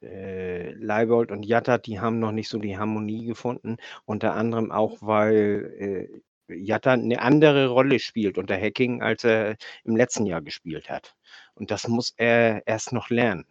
[0.00, 3.76] äh, Leibold und Jatta, die haben noch nicht so die Harmonie gefunden.
[4.06, 9.94] Unter anderem auch, weil äh, Jatta eine andere Rolle spielt unter Hacking, als er im
[9.94, 11.14] letzten Jahr gespielt hat.
[11.52, 13.44] Und das muss er erst noch lernen.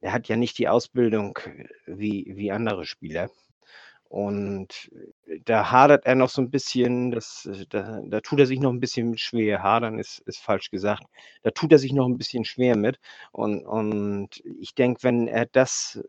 [0.00, 3.28] Er hat ja nicht die Ausbildung äh, wie, wie andere Spieler.
[4.14, 4.92] Und
[5.26, 8.60] äh, da hadert er noch so ein bisschen, das, äh, da, da tut er sich
[8.60, 9.60] noch ein bisschen schwer.
[9.64, 11.02] Hadern ist, ist falsch gesagt.
[11.42, 13.00] Da tut er sich noch ein bisschen schwer mit.
[13.32, 16.00] Und, und ich denke, wenn er das,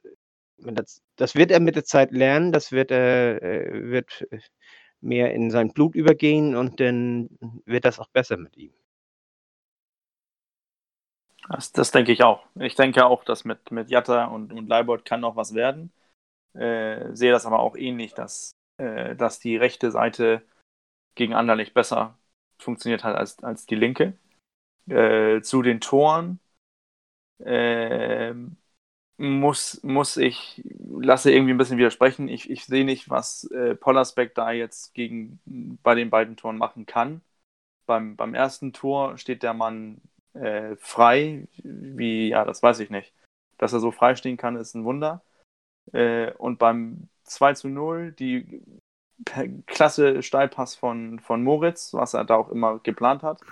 [0.57, 4.27] wenn das, das wird er mit der Zeit lernen, das wird er, äh, wird
[5.01, 7.29] mehr in sein Blut übergehen und dann
[7.65, 8.73] wird das auch besser mit ihm.
[11.49, 12.45] Das, das denke ich auch.
[12.59, 15.91] Ich denke auch, dass mit, mit Jatta und, und Leibold kann noch was werden.
[16.55, 20.41] Äh, sehe das aber auch ähnlich, dass, äh, dass die rechte Seite
[21.15, 22.17] gegen Anderlecht besser
[22.57, 24.13] funktioniert hat als, als die linke.
[24.87, 26.39] Äh, zu den Toren
[27.39, 28.33] äh,
[29.17, 32.27] muss, muss ich, lasse irgendwie ein bisschen widersprechen.
[32.27, 35.39] Ich, ich sehe nicht, was äh, Pollersbeck da jetzt gegen,
[35.83, 37.21] bei den beiden Toren machen kann.
[37.85, 40.01] Beim, beim ersten Tor steht der Mann
[40.33, 43.13] äh, frei, wie, ja, das weiß ich nicht.
[43.57, 45.23] Dass er so frei stehen kann, ist ein Wunder.
[45.93, 48.61] Äh, und beim 2 zu 0, die
[49.65, 53.41] klasse Steilpass von, von Moritz, was er da auch immer geplant hat.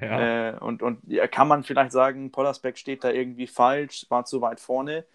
[0.00, 0.48] Ja.
[0.50, 4.40] Äh, und, und ja, kann man vielleicht sagen, Pollersbeck steht da irgendwie falsch, war zu
[4.40, 5.06] weit vorne.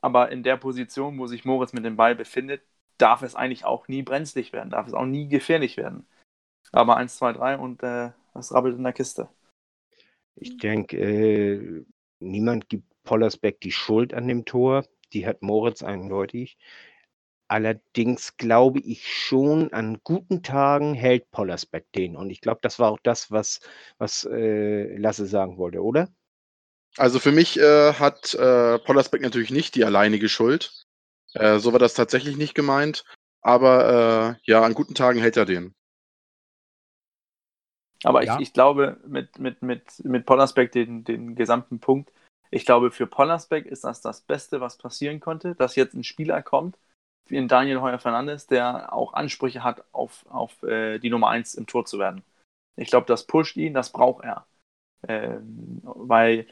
[0.00, 2.62] Aber in der Position, wo sich Moritz mit dem Ball befindet,
[2.96, 6.06] darf es eigentlich auch nie brenzlig werden, darf es auch nie gefährlich werden.
[6.72, 9.28] Aber 1, 2, 3 und äh, das rabbelt in der Kiste.
[10.36, 11.84] Ich denke, äh,
[12.20, 14.84] niemand gibt Pollersbeck die Schuld an dem Tor.
[15.12, 16.58] Die hat Moritz eindeutig.
[17.48, 22.16] Allerdings glaube ich schon, an guten Tagen hält Pollersbeck den.
[22.16, 23.60] Und ich glaube, das war auch das, was,
[23.98, 26.08] was äh, Lasse sagen wollte, oder?
[26.96, 30.86] Also für mich äh, hat äh, Pollersbeck natürlich nicht die alleinige Schuld.
[31.34, 33.04] Äh, so war das tatsächlich nicht gemeint.
[33.42, 35.74] Aber äh, ja, an guten Tagen hält er den.
[38.02, 38.36] Aber Ja.
[38.36, 42.12] ich, ich glaube, mit, mit, mit, mit Pollersbeck den, den gesamten Punkt,
[42.50, 46.42] ich glaube, für Pollersbeck ist das das Beste, was passieren konnte, dass jetzt ein Spieler
[46.42, 46.78] kommt,
[47.26, 51.54] wie ein Daniel Heuer Fernandes, der auch Ansprüche hat, auf, auf äh, die Nummer 1
[51.54, 52.22] im Tor zu werden.
[52.76, 54.46] Ich glaube, das pusht ihn, das braucht er.
[55.08, 56.46] Ähm, weil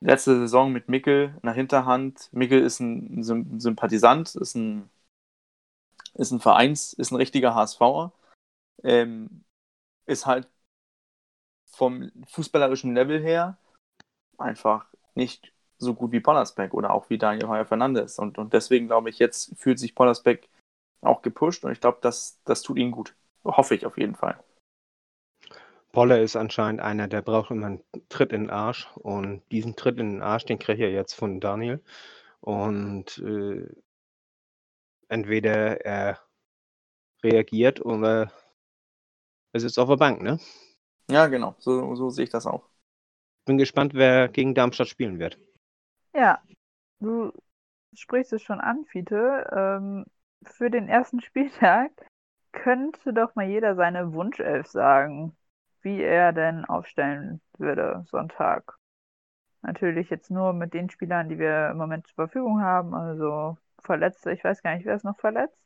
[0.00, 4.90] letzte Saison mit Mickel nach Hinterhand, Mickel ist ein Sym- Sympathisant, ist ein,
[6.14, 8.12] ist ein Vereins, ist ein richtiger HSVer,
[8.84, 9.44] ähm,
[10.06, 10.48] ist halt
[11.66, 13.58] vom fußballerischen Level her
[14.38, 18.18] einfach nicht so gut wie Pollersbeck oder auch wie Daniel Heuer Fernandes.
[18.18, 20.48] Und, und deswegen glaube ich, jetzt fühlt sich Pollersbeck
[21.02, 23.14] auch gepusht und ich glaube, das, das tut ihm gut.
[23.44, 24.38] Hoffe ich auf jeden Fall.
[25.92, 28.88] Poller ist anscheinend einer, der braucht immer einen Tritt in den Arsch.
[28.96, 31.82] Und diesen Tritt in den Arsch, den kriegt er jetzt von Daniel.
[32.40, 33.66] Und äh,
[35.08, 36.18] entweder er
[37.22, 38.30] reagiert oder
[39.52, 40.38] er sitzt auf der Bank, ne?
[41.10, 42.68] Ja, genau, so, so sehe ich das auch.
[43.46, 45.38] Bin gespannt, wer gegen Darmstadt spielen wird.
[46.14, 46.40] Ja,
[47.00, 47.32] du
[47.94, 49.46] sprichst es schon an, Fiete.
[49.56, 50.04] Ähm,
[50.44, 51.90] für den ersten Spieltag
[52.52, 55.36] könnte doch mal jeder seine Wunschelf sagen,
[55.82, 58.76] wie er denn aufstellen würde Sonntag.
[59.62, 62.94] Natürlich jetzt nur mit den Spielern, die wir im Moment zur Verfügung haben.
[62.94, 65.56] Also Verletzte, ich weiß gar nicht, wer ist noch verletzt?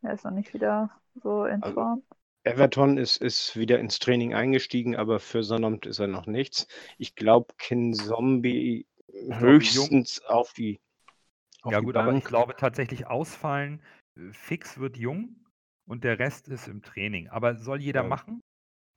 [0.00, 0.90] Wer ist noch nicht wieder
[1.22, 2.02] so in Also- Form?
[2.44, 6.66] Everton ist, ist wieder ins Training eingestiegen, aber für Sonnabend ist er noch nichts.
[6.98, 10.80] Ich glaube, Kin Zombie höchstens auf die,
[11.62, 12.24] auf Ja die gut, aber ich Bank.
[12.24, 13.82] glaube tatsächlich ausfallen,
[14.16, 15.36] äh, fix wird Jung
[15.86, 17.28] und der Rest ist im Training.
[17.28, 18.08] Aber soll jeder Ja.
[18.08, 18.42] machen.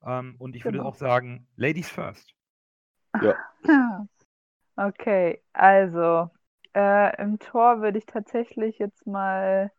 [0.06, 0.86] Ähm, und ich würde Genau.
[0.86, 2.34] auch sagen, Ladies first.
[4.78, 6.32] Okay, also
[6.76, 9.72] äh, im Tor würde ich tatsächlich jetzt mal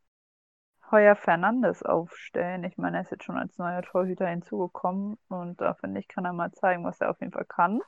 [0.94, 2.62] Heuer Fernandes aufstellen.
[2.62, 6.24] Ich meine, er ist jetzt schon als neuer Torhüter hinzugekommen und da finde ich, kann
[6.24, 7.80] er mal zeigen, was er auf jeden Fall kann.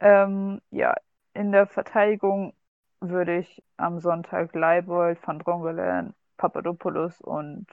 [0.00, 0.94] Ähm, ja,
[1.34, 2.54] in der Verteidigung
[3.00, 7.66] würde ich am Sonntag Leibold, Van Drongelen, Papadopoulos und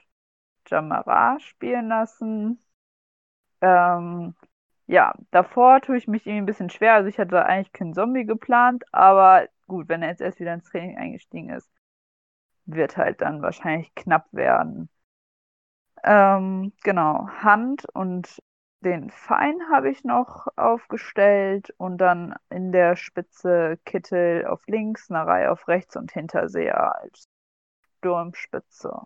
[0.66, 2.62] Jamara spielen lassen.
[3.62, 4.34] Ähm,
[4.86, 6.94] ja, davor tue ich mich irgendwie ein bisschen schwer.
[6.94, 10.68] Also ich hatte eigentlich keinen Zombie geplant, aber gut, wenn er jetzt erst wieder ins
[10.68, 11.70] Training eingestiegen ist,
[12.66, 14.88] wird halt dann wahrscheinlich knapp werden.
[16.04, 18.42] Ähm, genau, Hand und
[18.80, 25.48] den Fein habe ich noch aufgestellt und dann in der Spitze Kittel auf links, Narei
[25.48, 27.28] auf rechts und Hinterseher als
[27.98, 29.02] Sturmspitze.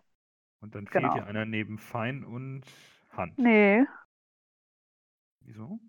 [0.61, 1.11] Und dann Genau.
[1.11, 2.63] fehlt dir einer neben Fein und
[3.15, 3.37] Hand.
[3.37, 3.85] Nee,
[5.41, 5.79] Wieso?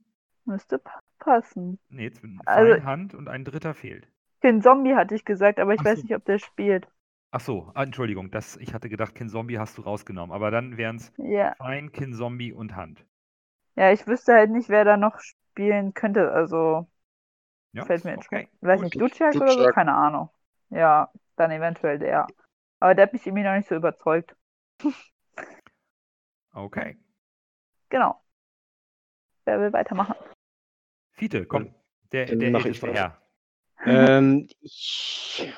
[0.45, 1.79] müsste pa- passen.
[1.89, 4.07] Nee, jetzt Fein, Also- Hand und ein dritter fehlt.
[4.43, 6.03] Den Zombie hatte ich gesagt, aber ich Ach weiß so.
[6.03, 6.89] nicht, ob der spielt.
[7.31, 10.35] Ach so, ah, Entschuldigung, das, ich hatte gedacht, Kin Zombie hast du rausgenommen.
[10.35, 11.55] Aber dann wären es Ja.
[11.59, 13.05] Fein, Kin Zombie und Hand.
[13.77, 16.33] Ja, ich wüsste halt nicht, wer da noch spielen könnte.
[16.33, 16.89] Also
[17.73, 18.49] Ja, fällt mir jetzt okay.
[18.61, 18.93] Weiß gut.
[18.93, 19.57] nicht, Duciak oder so?
[19.57, 19.75] Duciak.
[19.75, 20.31] Keine Ahnung.
[20.71, 22.27] Ja, dann eventuell der.
[22.81, 24.35] Aber der hat mich irgendwie noch nicht so überzeugt.
[26.57, 26.97] Okay.
[27.91, 28.23] Genau.
[29.45, 30.15] Wer will weitermachen?
[31.13, 31.75] Fiete, komm.
[32.13, 32.93] Der, dann der mach ich älteste.
[32.93, 33.19] Herr.
[33.85, 35.53] Ähm, ich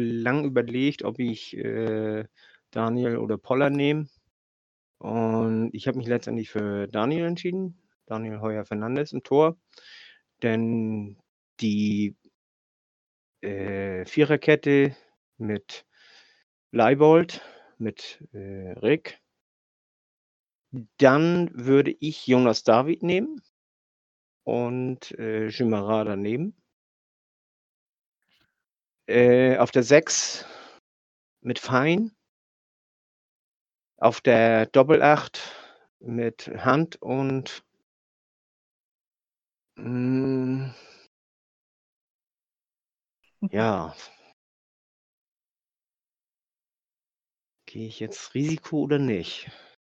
[0.00, 2.24] lang überlegt, ob ich äh,
[2.70, 4.08] Daniel oder Poller nehme.
[4.98, 7.80] Und ich habe mich letztendlich für Daniel entschieden.
[8.06, 9.58] Daniel Heuer Fernandes im Tor.
[10.42, 11.18] Denn
[11.60, 12.16] die
[13.42, 14.96] äh, Viererkette
[15.38, 15.86] mit
[16.72, 17.42] Leibold,
[17.78, 19.20] mit äh, Rick.
[20.98, 23.40] Dann würde ich Jonas David nehmen
[24.44, 26.54] und äh, Jimara daneben.
[29.06, 30.44] Äh, auf der 6
[31.40, 32.12] mit Fein.
[33.98, 35.40] Auf der Doppelacht
[36.00, 37.64] mit Hand und
[39.76, 40.70] mm,
[43.50, 43.94] ja.
[47.66, 49.50] Gehe ich jetzt Risiko oder nicht?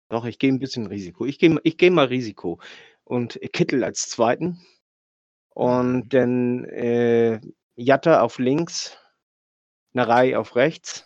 [0.09, 1.25] Doch, ich gehe ein bisschen Risiko.
[1.25, 2.61] Ich gehe ich geh mal Risiko.
[3.05, 4.61] Und Kittel als zweiten.
[5.55, 7.41] Und dann äh,
[7.77, 8.99] Jatta auf links,
[9.93, 11.05] Narei auf rechts.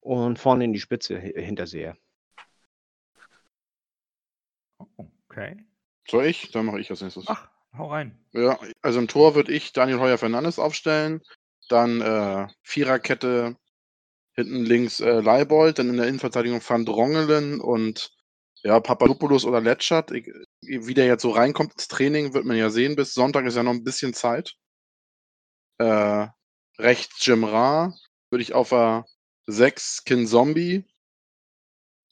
[0.00, 1.96] Und vorne in die Spitze hi- Hinterseher.
[5.30, 5.56] Okay.
[6.08, 6.50] Soll ich?
[6.52, 7.26] Dann mache ich als nächstes.
[7.28, 8.18] Ach, hau rein.
[8.32, 11.20] Ja, also im Tor würde ich Daniel Heuer Fernandes aufstellen.
[11.68, 13.56] Dann äh, Viererkette
[14.34, 18.10] hinten links äh, Leibold, dann in der Innenverteidigung Van Drongelen und
[18.62, 20.10] ja, Papadopoulos oder Letschert.
[20.12, 20.26] Ich,
[20.62, 22.96] wie der jetzt so reinkommt ins Training, wird man ja sehen.
[22.96, 24.54] Bis Sonntag ist ja noch ein bisschen Zeit.
[25.78, 26.28] Äh,
[26.78, 27.94] rechts Jim Ra
[28.30, 29.04] würde ich auf der
[29.46, 30.84] 6 Kin Zombie,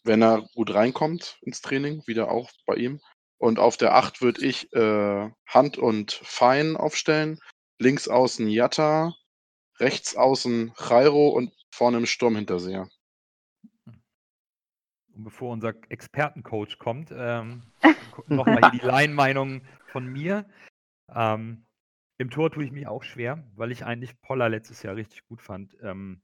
[0.04, 3.00] wenn er gut reinkommt ins Training, wieder auch bei ihm.
[3.38, 7.38] Und auf der 8 würde ich äh, Hand und Fein aufstellen.
[7.78, 9.14] Links außen Jatta,
[9.78, 12.88] rechts außen Jairo und vorne im Sturm Hinterseher.
[13.84, 17.62] Und bevor unser Expertencoach kommt, ähm,
[18.26, 20.48] nochmal die Laienmeinung von mir.
[21.14, 21.65] Ähm,
[22.18, 25.42] Im Tor tue ich mich auch schwer, weil ich eigentlich Poller letztes Jahr richtig gut
[25.42, 25.76] fand.
[25.82, 26.22] Ähm,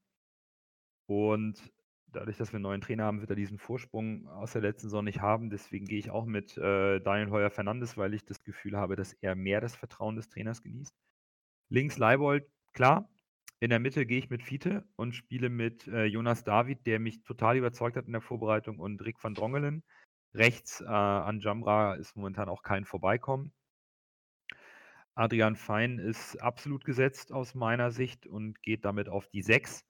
[1.07, 1.73] und
[2.07, 5.05] dadurch, dass wir einen neuen Trainer haben, wird er diesen Vorsprung aus der letzten Saison
[5.05, 5.51] nicht haben.
[5.51, 9.13] Deswegen gehe ich auch mit äh, Daniel Heuer Fernandes, weil ich das Gefühl habe, dass
[9.15, 10.95] er mehr das Vertrauen des Trainers genießt.
[11.69, 13.09] Links Leibold, klar.
[13.61, 17.23] In der Mitte gehe ich mit Fiete und spiele mit äh, Jonas David, der mich
[17.23, 19.85] total überzeugt hat in der Vorbereitung, und Rick van Drongelen.
[20.35, 23.53] Rechts äh, an Jamra ist momentan auch kein Vorbeikommen.
[25.15, 29.85] Adrian Fein ist absolut gesetzt aus meiner Sicht und geht damit auf die 6.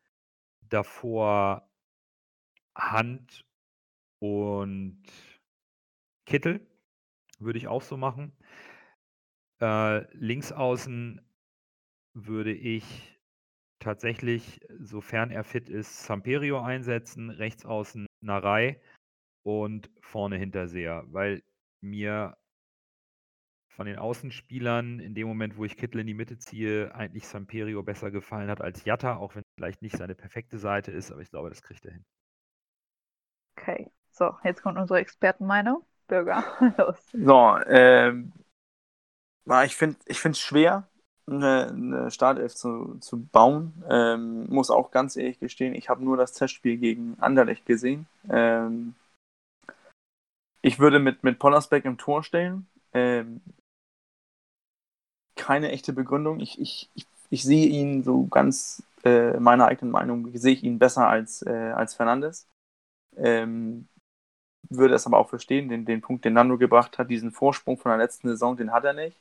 [0.69, 1.69] Davor
[2.75, 3.45] Hand
[4.21, 5.03] und
[6.27, 6.67] Kittel
[7.39, 8.37] würde ich auch so machen.
[9.61, 11.21] Äh, links außen
[12.15, 13.21] würde ich
[13.79, 18.81] tatsächlich, sofern er fit ist, Samperio einsetzen, rechts außen Narei
[19.45, 21.43] und vorne Hinterseher, weil
[21.81, 22.37] mir
[23.77, 27.83] von den Außenspielern in dem Moment, wo ich Kittel in die Mitte ziehe, eigentlich Samperio
[27.83, 31.23] besser gefallen hat als Jatta, auch wenn es vielleicht nicht seine perfekte Seite ist, aber
[31.23, 32.05] ich glaube, das kriegt er hin.
[33.57, 35.85] Okay, so, jetzt kommt unsere Expertenmeinung.
[36.07, 36.45] Bürger,
[36.79, 36.97] los.
[37.13, 38.33] So, ähm,
[39.65, 40.87] ich finde ich es schwer.
[41.27, 43.83] eine, eine Startelf zu, zu bauen.
[43.89, 48.07] Ähm, muss auch ganz ehrlich gestehen, ich habe nur das Testspiel gegen Anderlecht gesehen.
[48.29, 48.95] Ähm,
[50.61, 52.67] ich würde mit, mit Pollersbeck im Tor stellen.
[52.93, 53.41] Ähm,
[55.43, 56.41] keine echte Begründung.
[56.41, 60.79] Ich, ich, ich, ich sehe ihn so ganz äh, meiner eigenen Meinung, sehe ich ihn
[60.79, 62.47] besser als, äh, als Fernandes.
[63.17, 63.89] Ähm,
[64.71, 67.91] würde es aber auch verstehen, den, den Punkt, den Nando gebracht hat, diesen Vorsprung von
[67.91, 69.17] der letzten Saison, den hat er nicht.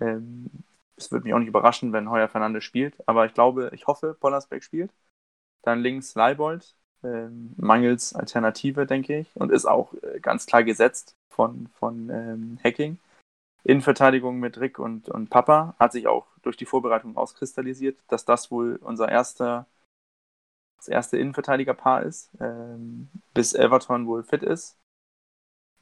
[0.00, 0.50] Ähm,
[0.96, 4.16] es würde mich auch nicht überraschen, wenn Heuer Fernandes spielt, aber ich glaube, ich hoffe,
[4.20, 4.92] Pollersbeck spielt.
[5.62, 6.74] Dann links Leibold,
[7.04, 12.58] ähm, mangels Alternative, denke ich, und ist auch äh, ganz klar gesetzt von, von ähm,
[12.64, 12.98] Hacking.
[13.64, 18.50] Innenverteidigung mit Rick und, und Papa hat sich auch durch die Vorbereitung auskristallisiert, dass das
[18.50, 19.66] wohl unser erster,
[20.78, 24.78] das erste Innenverteidigerpaar ist, ähm, bis Everton wohl fit ist.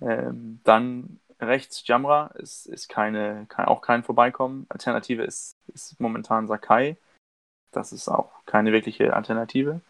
[0.01, 4.66] Ähm, dann rechts Jamra ist, ist keine, kein, auch kein Vorbeikommen.
[4.69, 6.99] Alternative ist, ist momentan Sakai.
[7.71, 9.81] Das ist auch keine wirkliche Alternative.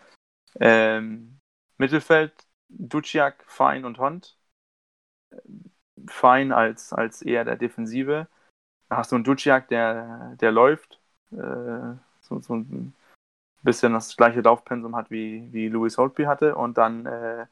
[0.60, 1.40] Ähm,
[1.78, 2.32] Mittelfeld
[2.68, 4.36] Duciak, Fein und Hond.
[6.08, 8.28] Fein als, als eher der Defensive.
[8.88, 11.00] Da hast du einen Duciak, der, der läuft.
[11.32, 12.94] Äh, so, so ein
[13.62, 16.56] bisschen das gleiche Laufpensum hat wie, wie Louis Holtby hatte.
[16.56, 17.46] Und dann äh,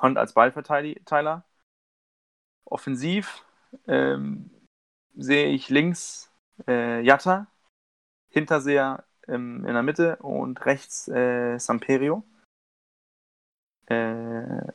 [0.00, 1.44] Hond als Ballverteiler.
[2.64, 3.44] Offensiv
[3.86, 4.50] ähm,
[5.16, 6.30] sehe ich links
[6.66, 7.46] äh, Jatta,
[8.30, 12.24] Hinterseher ähm, in der Mitte und rechts äh, Samperio.
[13.86, 14.72] Äh,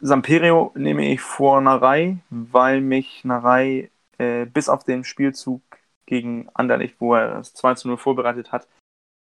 [0.00, 5.62] Samperio nehme ich vor Narei, weil mich Narei äh, bis auf den Spielzug
[6.06, 8.68] gegen Anderlecht, wo er das 2 zu 0 vorbereitet hat,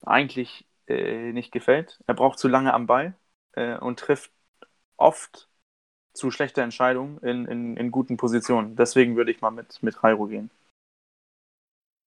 [0.06, 2.00] eigentlich äh, nicht gefällt.
[2.08, 3.16] Er braucht zu lange am Ball
[3.54, 4.32] äh, und trifft
[4.98, 5.50] oft
[6.14, 8.76] zu schlechter Entscheidung in, in, in guten Positionen.
[8.76, 10.52] Deswegen würde ich mal mit, mit Rairo gehen.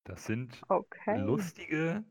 [0.05, 1.16] Das sind Okay.
[1.19, 2.03] lustige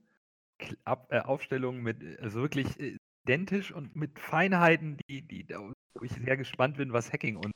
[1.10, 6.12] äh, Aufstellungen mit, also wirklich äh, identisch und mit Feinheiten, die, die, da- wo ich
[6.12, 7.54] sehr gespannt bin, was Hacking uns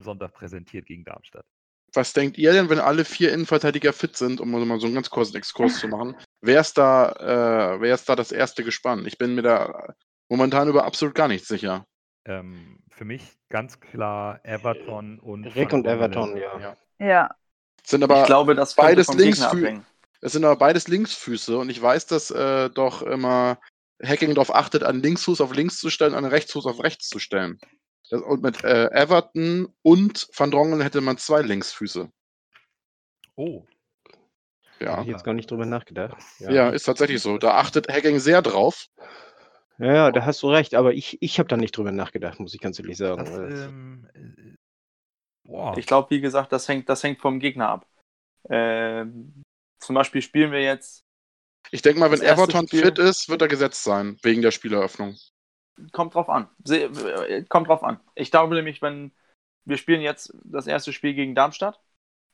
[0.00, 1.44] am Sonntag präsentiert gegen Darmstadt.
[1.92, 5.10] Was denkt ihr denn, wenn alle vier Innenverteidiger fit sind, um mal so einen ganz
[5.10, 6.16] kurzen Exkurs zu machen?
[6.40, 9.06] Wer ist da, äh, wer ist da das erste Gespann?
[9.06, 9.94] Ich bin mir da
[10.28, 11.86] momentan über absolut gar nichts sicher.
[12.24, 15.86] Ähm, für mich ganz klar Everton und Rick Van und.
[15.86, 16.58] Everton, ja.
[16.58, 16.76] Ja.
[16.98, 17.30] Ja,
[17.84, 19.84] Sind aber ich glaube, das beides abhängen.
[20.20, 23.58] Es sind aber beides Linksfüße und ich weiß, dass äh, doch immer
[24.06, 27.58] Hacking darauf achtet, einen Linksfuß auf links zu stellen, einen Rechtsfuß auf rechts zu stellen.
[28.10, 32.10] Das, und mit äh, Everton und Van Drongen hätte man zwei Linksfüße.
[33.36, 33.64] Oh,
[34.80, 35.00] Habe Ja.
[35.02, 36.16] ich jetzt gar nicht drüber nachgedacht.
[36.38, 37.38] ja, ist tatsächlich so.
[37.38, 38.86] Da achtet Hacking sehr drauf.
[39.78, 42.54] Ja, ja, da hast du recht, aber ich, ich habe da nicht drüber nachgedacht, muss
[42.54, 43.24] ich ganz ehrlich sagen.
[43.24, 44.54] das, Das- ähm, äh,
[45.44, 45.76] boah.
[45.76, 47.86] Ich glaube, wie gesagt, das hängt, das hängt vom Gegner ab.
[48.50, 49.42] Ähm,
[49.80, 51.03] zum Beispiel spielen wir jetzt,
[51.74, 55.16] Ich denke mal, wenn Everton Spiel- fit ist, wird er gesetzt sein, wegen der Spieleröffnung.
[55.90, 56.48] kommt drauf an.
[56.68, 57.98] Äh, kommt drauf an.
[58.14, 59.10] Ich glaube nämlich, wenn
[59.64, 61.80] wir spielen jetzt das erste Spiel gegen Darmstadt,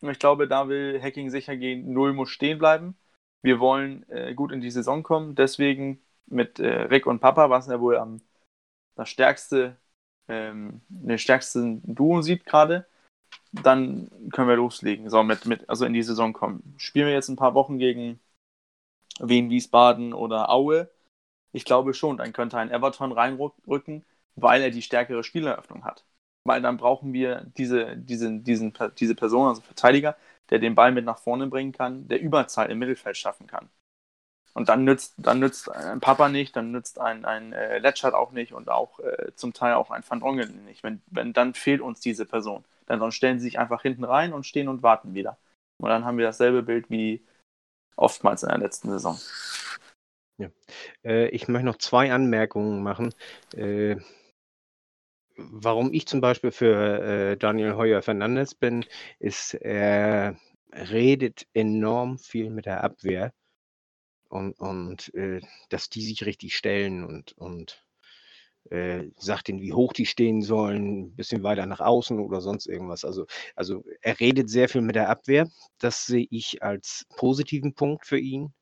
[0.02, 2.98] und ich glaube, da will Hacking sicher gehen, Null muss stehen bleiben.
[3.40, 7.66] Wir wollen äh, gut in die Saison kommen, deswegen mit äh, Rick und Papa, was
[7.66, 8.20] er wohl am
[8.94, 9.78] das stärkste,
[10.28, 12.86] ähm, den stärksten Duo sieht gerade,
[13.52, 15.08] dann können wir loslegen.
[15.08, 16.74] So, mit, mit, also in die Saison kommen.
[16.76, 18.20] Spielen wir jetzt ein paar Wochen gegen
[19.20, 20.90] Wien, Wiesbaden oder Aue,
[21.52, 24.04] ich glaube schon, dann könnte ein Everton reinrücken,
[24.36, 26.04] weil er die stärkere Spieleröffnung hat.
[26.44, 30.16] Weil dann brauchen wir diese, diese, diesen, diese Person, also Verteidiger,
[30.50, 33.68] der den Ball mit nach vorne bringen kann, der Überzahl im Mittelfeld schaffen kann.
[34.52, 38.32] Und dann nützt, dann nützt ein Papa nicht, dann nützt ein, ein äh, Letschert auch
[38.32, 40.82] nicht und auch äh, zum Teil auch ein Van Drongelen nicht.
[40.82, 42.64] Wenn, wenn, dann fehlt uns diese Person.
[42.86, 45.38] Dann, dann stellen sie sich einfach hinten rein und stehen und warten wieder.
[45.78, 47.22] Und dann haben wir dasselbe Bild wie
[48.00, 49.18] oftmals in der letzten Saison.
[51.04, 53.14] Äh, ich möchte noch zwei Anmerkungen machen.
[53.54, 53.96] Äh,
[55.36, 58.84] warum ich zum Beispiel für äh, Daniel Heuer Fernandes bin,
[59.18, 60.36] ist, er
[60.72, 63.32] redet enorm viel mit der Abwehr
[64.28, 67.84] und, und äh, dass die sich richtig stellen und, und
[68.68, 72.66] äh, sagt ihnen, wie hoch die stehen sollen, ein bisschen weiter nach außen oder sonst
[72.66, 73.04] irgendwas.
[73.04, 75.48] Also, also er redet sehr viel mit der Abwehr.
[75.78, 78.52] Das sehe ich als positiven Punkt für ihn.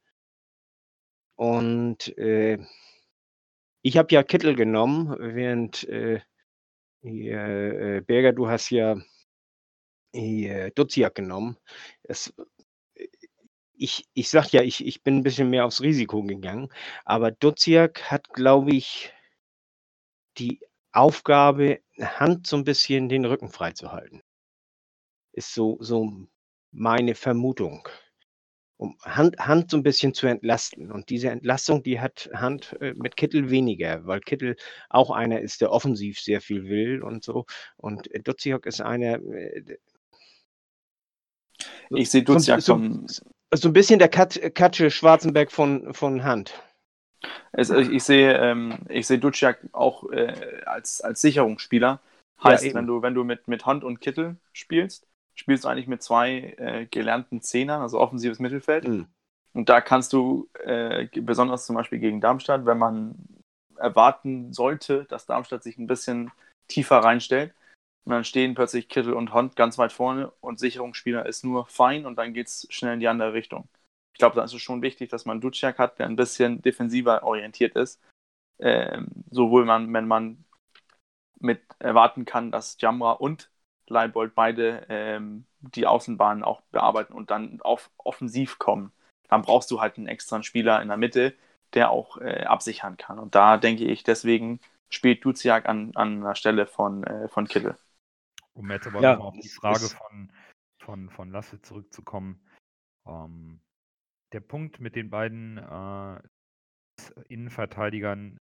[1.37, 2.59] Und äh,
[3.83, 6.21] ich habe ja Kittel genommen, während äh,
[7.03, 8.97] hier, äh, Berger, du hast ja
[10.13, 11.57] hier Duziak genommen.
[12.03, 12.35] Es,
[12.95, 13.07] äh,
[13.75, 16.69] ich, ich sag ja, ich, ich bin ein bisschen mehr aufs Risiko gegangen,
[17.05, 19.13] aber Duziak hat, glaube ich,
[20.39, 20.61] die
[20.93, 24.23] Aufgabe, Hand so ein bisschen den Rücken frei zu halten.
[25.33, 26.27] Ist so, so
[26.73, 27.89] meine Vermutung.
[28.77, 30.93] um Hand, Hand so ein bisschen zu entlasten.
[30.93, 34.57] Und diese Entlastung, die hat Hand äh, mit Kittel weniger, weil Kittel
[34.89, 37.45] auch einer ist, der offensiv sehr viel will und so.
[37.77, 39.21] Und äh, Duziak ist einer.
[39.23, 39.79] Äh,
[41.91, 46.55] ich sehe Duziak so, so, so, ein bisschen der Kat, Katsche Schwarzenberg von, von Hand.
[47.53, 52.01] Es, ich, sehe, ähm, ich sehe Duciak auch äh, als, als Sicherungsspieler.
[52.43, 55.89] Heißt, ja, wenn du, wenn du mit, mit Hand und Kittel spielst, spielst du eigentlich
[55.89, 58.87] mit zwei äh, gelernten Zehnern, also offensives Mittelfeld.
[58.87, 59.07] Mhm.
[59.55, 63.17] Und da kannst du, äh, besonders zum Beispiel gegen Darmstadt, wenn man
[63.77, 66.31] erwarten sollte, dass Darmstadt sich ein bisschen
[66.69, 67.53] tiefer reinstellt,
[68.09, 72.07] und dann stehen plötzlich Kittel und Hond ganz weit vorne und Sicherungsspieler ist nur fein
[72.07, 73.69] und dann geht es schnell in die andere Richtung.
[74.19, 77.23] Ich glaube, da ist es schon wichtig, dass man Duciak hat, der ein bisschen defensiver
[77.23, 78.03] orientiert ist.
[78.59, 80.45] Ähm, sowohl man, wenn man
[81.39, 83.49] mit erwarten kann, dass Jamra und
[83.87, 88.91] Leibold beide ähm, die Außenbahnen auch bearbeiten und dann auf offensiv kommen,
[89.29, 91.37] dann brauchst du halt einen extra Spieler in der Mitte,
[91.75, 93.21] der auch äh, absichern kann.
[93.21, 94.59] Und da denke ich, deswegen
[94.91, 97.77] spielt Duziak an, an der Stelle von, äh, von Kittel.
[98.53, 100.33] Um jetzt aber ja, nochmal auf die Frage von,
[100.81, 102.45] von, von Lasse zurückzukommen.
[103.07, 103.61] Ähm,
[104.33, 106.21] der Punkt mit den beiden äh,
[107.29, 108.39] Innenverteidigern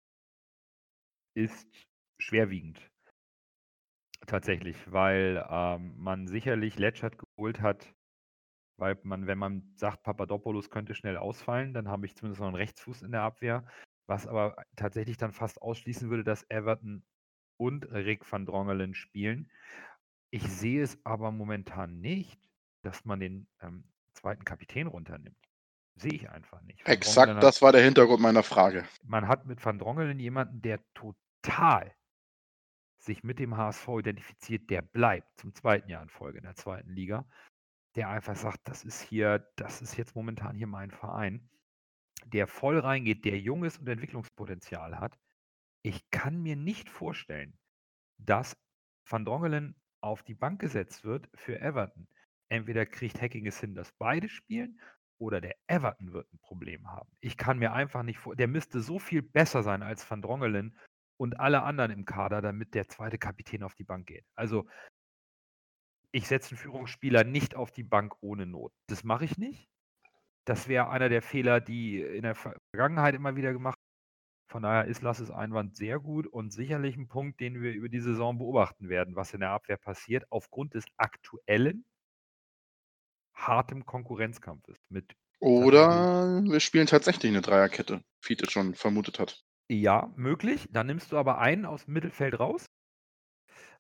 [1.34, 1.68] ist
[2.18, 2.90] schwerwiegend.
[4.26, 7.94] Tatsächlich, weil ähm, man sicherlich Letschert geholt hat,
[8.78, 12.56] weil man, wenn man sagt, Papadopoulos könnte schnell ausfallen, dann habe ich zumindest noch einen
[12.56, 13.66] Rechtsfuß in der Abwehr,
[14.06, 17.04] was aber tatsächlich dann fast ausschließen würde, dass Everton
[17.56, 19.50] und Rick van Drongelen spielen.
[20.30, 22.40] Ich sehe es aber momentan nicht,
[22.82, 25.39] dass man den ähm, zweiten Kapitän runternimmt.
[25.97, 26.86] Sehe ich einfach nicht.
[26.86, 28.86] Van Exakt hat, das war der Hintergrund meiner Frage.
[29.03, 31.95] Man hat mit Van Drongelen jemanden, der total
[32.99, 36.91] sich mit dem HSV identifiziert, der bleibt zum zweiten Jahr in Folge in der zweiten
[36.91, 37.26] Liga,
[37.97, 41.49] der einfach sagt, das ist hier, das ist jetzt momentan hier mein Verein,
[42.26, 45.18] der voll reingeht, der junges und Entwicklungspotenzial hat.
[45.82, 47.59] Ich kann mir nicht vorstellen,
[48.18, 48.57] dass
[49.09, 52.07] Van Drongelen auf die Bank gesetzt wird für Everton.
[52.49, 54.80] Entweder kriegt Hacking es hin, dass beide spielen,
[55.20, 57.10] oder der Everton wird ein Problem haben.
[57.20, 60.76] Ich kann mir einfach nicht vor, der müsste so viel besser sein als Van Drongelen
[61.18, 64.24] und alle anderen im Kader, damit der zweite Kapitän auf die Bank geht.
[64.34, 64.66] Also
[66.12, 68.72] ich setze einen Führungsspieler nicht auf die Bank ohne Not.
[68.88, 69.68] Das mache ich nicht.
[70.46, 73.90] Das wäre einer der Fehler, die in der Vergangenheit immer wieder gemacht werden.
[74.50, 78.00] Von daher ist Lasses Einwand sehr gut und sicherlich ein Punkt, den wir über die
[78.00, 81.84] Saison beobachten werden, was in der Abwehr passiert, aufgrund des aktuellen
[83.47, 89.43] hartem Konkurrenzkampfes mit Oder wir spielen tatsächlich eine Dreierkette, Fiete schon vermutet hat.
[89.70, 90.66] Ja, möglich.
[90.70, 92.66] Dann nimmst du aber einen aus dem Mittelfeld raus.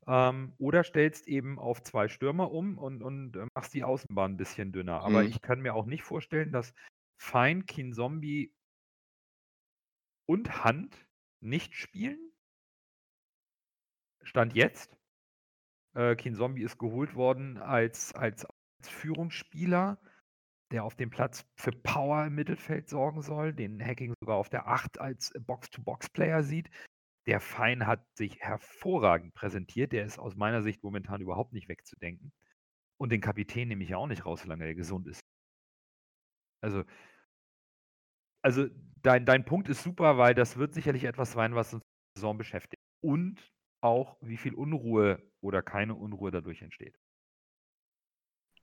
[0.06, 4.36] Ähm, oder stellst eben auf zwei Stürmer um und, und äh, machst die Außenbahn ein
[4.36, 5.02] bisschen dünner.
[5.02, 5.28] Aber mhm.
[5.28, 6.72] ich kann mir auch nicht vorstellen, dass
[7.20, 8.54] Fein, Zombie
[10.26, 10.96] und Hand
[11.40, 12.32] nicht spielen.
[14.22, 14.96] Stand jetzt.
[15.94, 18.46] Äh, Zombie ist geholt worden als, als
[18.88, 19.98] Führungsspieler
[20.70, 24.68] der auf dem Platz für Power im Mittelfeld sorgen soll, den Hacking sogar auf der
[24.68, 26.70] 8 als Box-to-Box-Player sieht.
[27.26, 29.92] Der Fein hat sich hervorragend präsentiert.
[29.92, 32.32] Der ist aus meiner Sicht momentan überhaupt nicht wegzudenken.
[32.98, 35.20] Und den Kapitän nehme ich ja auch nicht raus, solange er gesund ist.
[36.62, 36.84] Also,
[38.42, 38.66] also
[39.02, 42.38] dein, dein Punkt ist super, weil das wird sicherlich etwas sein, was uns die Saison
[42.38, 42.82] beschäftigt.
[43.02, 43.40] Und
[43.82, 46.98] auch, wie viel Unruhe oder keine Unruhe dadurch entsteht.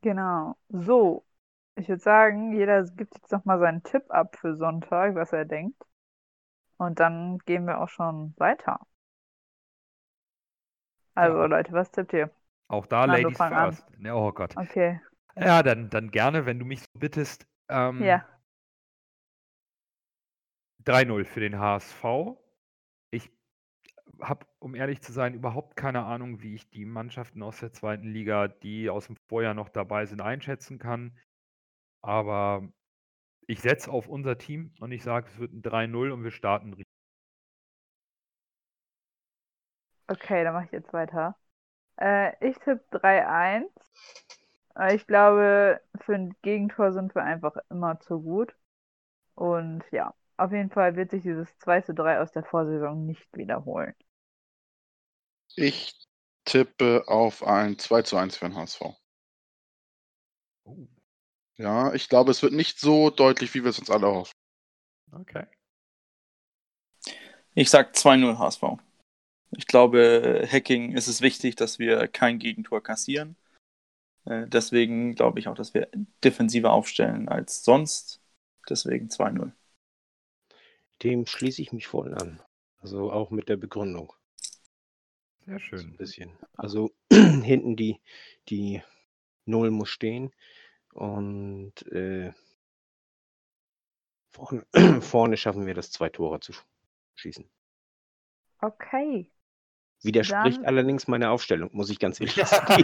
[0.02, 0.56] Genau.
[0.70, 1.26] So,
[1.76, 5.82] ich würde sagen, jeder gibt jetzt nochmal seinen Tipp ab für Sonntag, was er denkt.
[6.78, 8.80] Und dann gehen wir auch schon weiter.
[11.16, 11.46] Also, ja.
[11.46, 12.30] Leute, was tippt ihr?
[12.68, 13.86] Auch da Nando, Ladies first.
[14.00, 14.12] An.
[14.12, 14.56] Oh Gott.
[14.56, 15.02] Okay.
[15.36, 17.48] Ja, dann, dann gerne, wenn du mich so bittest.
[17.70, 18.26] Ähm, ja.
[20.86, 22.38] 3-0 für den HSV.
[24.22, 28.08] Habe, um ehrlich zu sein, überhaupt keine Ahnung, wie ich die Mannschaften aus der zweiten
[28.08, 31.18] Liga, die aus dem Vorjahr noch dabei sind, einschätzen kann.
[32.02, 32.68] Aber
[33.48, 36.74] ich setze auf unser Team und ich sage, es wird ein 3-0 und wir starten
[36.74, 36.86] richtig.
[40.10, 41.36] Okay, dann mache ich jetzt weiter.
[41.98, 43.72] Äh, ich tippe 3-1.
[44.94, 48.56] Ich glaube, für ein Gegentor sind wir einfach immer zu gut.
[49.36, 53.96] Und ja, auf jeden Fall wird sich dieses 2 3 aus der Vorsaison nicht wiederholen.
[55.56, 55.94] Ich
[56.46, 58.82] tippe auf ein 2 1 für den HSV.
[60.64, 60.88] Oh.
[61.58, 64.34] Ja, ich glaube, es wird nicht so deutlich, wie wir es uns alle hoffen.
[65.12, 65.48] Okay.
[67.56, 68.64] Ich sag 2-0 HSV.
[69.52, 73.36] Ich glaube, Hacking ist es wichtig, dass wir kein Gegentor kassieren.
[74.26, 75.90] Äh, deswegen glaube ich auch, dass wir
[76.24, 78.22] defensiver aufstellen als sonst.
[78.70, 79.52] Deswegen 2-0.
[81.02, 82.42] Dem schließe ich mich voll an.
[82.80, 84.14] Also auch mit der Begründung.
[85.48, 85.98] Sehr So ein schön.
[85.98, 86.32] bisschen.
[86.58, 88.00] Also hinten die,
[88.50, 88.84] die
[89.46, 90.32] Null muss stehen
[90.94, 92.34] und äh,
[94.30, 94.66] vorne,
[95.02, 96.64] vorne schaffen wir das, zwei Tore zu sch-
[97.16, 97.50] schießen.
[98.62, 99.32] Okay.
[100.04, 102.84] Widerspricht Dann- allerdings meiner Aufstellung, muss ich ganz ehrlich sagen.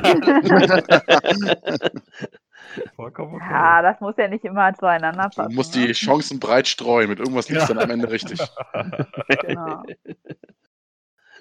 [2.96, 3.50] Vollkommen okay.
[3.52, 5.54] Ja, das muss ja nicht immer zueinander Du passen.
[5.56, 5.88] musst ne?
[5.88, 7.10] die Chancen breit streuen.
[7.10, 7.68] Mit irgendwas liegt Ja.
[7.68, 8.40] dann am Ende richtig.
[9.42, 9.84] Genau.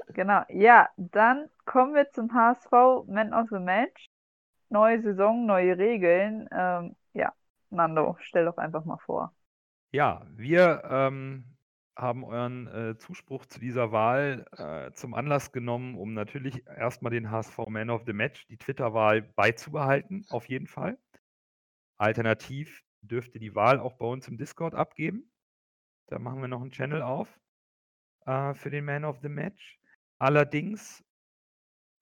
[0.09, 0.42] Genau.
[0.48, 4.09] Ja, dann kommen wir zum HSV Man of the Match.
[4.68, 6.48] Neue Saison, neue Regeln.
[6.53, 7.32] Ähm, ja,
[7.70, 9.34] Nando, stell doch einfach mal vor.
[9.90, 11.44] Ja, wir ähm,
[11.96, 17.30] haben euren äh, Zuspruch zu dieser Wahl äh, zum Anlass genommen, um natürlich erstmal den
[17.30, 20.98] HSV Man of the Match, die Twitter-Wahl beizubehalten, auf jeden Fall.
[21.98, 25.30] Alternativ dürft ihr die Wahl auch bei uns im Discord abgeben.
[26.07, 27.28] Da machen wir noch einen Channel auf
[28.26, 29.78] äh, für den Man of the Match.
[30.23, 31.03] Allerdings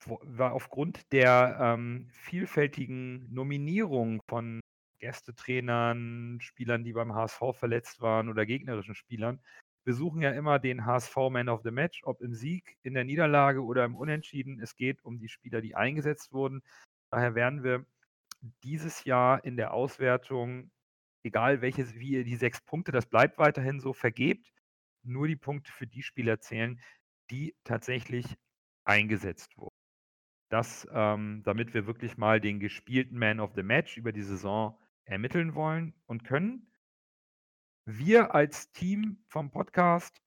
[0.05, 4.61] war aufgrund der ähm, vielfältigen Nominierung von
[4.99, 9.41] Gästetrainern, Spielern, die beim HSV verletzt waren oder gegnerischen Spielern.
[9.87, 13.05] Wir suchen ja immer den HSV Man of the Match, ob im Sieg, in der
[13.05, 14.61] Niederlage oder im Unentschieden.
[14.61, 16.63] Es geht um die Spieler, die eingesetzt wurden.
[17.11, 17.87] Daher werden wir
[18.63, 20.71] dieses Jahr in der Auswertung,
[21.23, 24.53] egal welches, wie ihr die sechs Punkte, das bleibt weiterhin so, vergebt,
[25.03, 26.79] nur die Punkte für die Spieler zählen,
[27.31, 28.37] die tatsächlich
[28.85, 29.75] eingesetzt wurden.
[30.51, 34.77] Das, ähm, damit wir wirklich mal den gespielten Man of the Match über die Saison
[35.05, 36.73] ermitteln wollen und können.
[37.87, 40.21] Wir als Team vom Podcast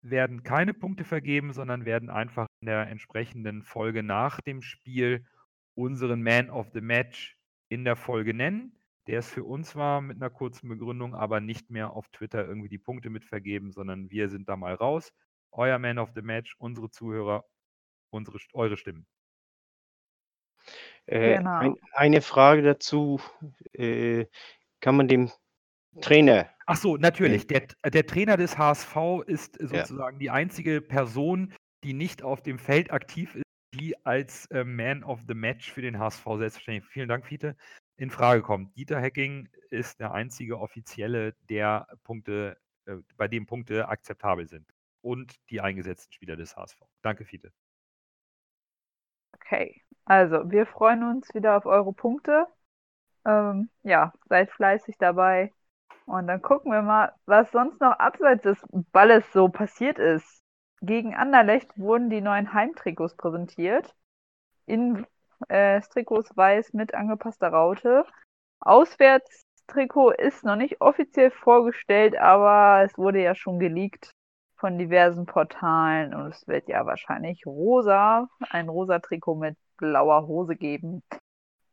[0.00, 5.26] werden keine Punkte vergeben, sondern werden einfach in der entsprechenden Folge nach dem Spiel
[5.74, 7.36] unseren Man of the Match
[7.68, 8.78] in der Folge nennen.
[9.06, 12.68] Der es für uns war mit einer kurzen Begründung, aber nicht mehr auf Twitter irgendwie
[12.68, 15.12] die Punkte mit vergeben, sondern wir sind da mal raus.
[15.54, 17.44] Euer Man of the Match, unsere Zuhörer,
[18.10, 19.06] unsere, eure Stimmen.
[21.06, 21.58] Äh, Genau.
[21.58, 23.20] ein, eine Frage dazu.
[23.72, 24.26] Äh,
[24.80, 25.30] kann man dem
[26.00, 27.46] Trainer, Ach so, natürlich.
[27.46, 28.96] Der, der Trainer des HSV
[29.26, 29.66] ist Ja.
[29.68, 33.44] sozusagen die einzige Person, die nicht auf dem Feld aktiv ist,
[33.74, 37.56] die als äh, Man of the Match für den HSV selbstverständlich, vielen Dank, Fiete,
[37.96, 38.74] in Frage kommt.
[38.76, 44.73] Dieter Hecking ist der einzige Offizielle, der Punkte, äh, bei dem Punkte akzeptabel sind.
[45.04, 46.78] Und die eingesetzten Spieler des HSV.
[47.02, 47.52] Danke, Fiete.
[49.34, 49.82] Okay.
[50.06, 52.46] Also, wir freuen uns wieder auf eure Punkte.
[53.26, 55.52] Ähm, ja, seid fleißig dabei.
[56.06, 58.58] Und dann gucken wir mal, was sonst noch abseits des
[58.92, 60.42] Balles so passiert ist.
[60.80, 63.94] Gegen Anderlecht wurden die neuen Heimtrikots präsentiert.
[64.64, 65.06] In
[65.48, 68.06] äh, Trikots weiß mit angepasster Raute.
[68.60, 74.13] Auswärtstrikot ist noch nicht offiziell vorgestellt, aber es wurde ja schon geleakt
[74.64, 80.56] von diversen Portalen und es wird ja wahrscheinlich rosa, ein rosa Trikot mit blauer Hose
[80.56, 81.02] geben.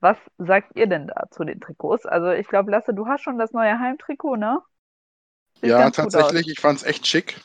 [0.02, 2.06] Was sagt ihr denn da zu den Trikots?
[2.06, 4.60] Also ich glaube, Lasse, du hast schon das neue Heimtrikot, ne?
[5.62, 6.50] Sieht Ja, tatsächlich.
[6.50, 7.39] Ich fand es echt schick.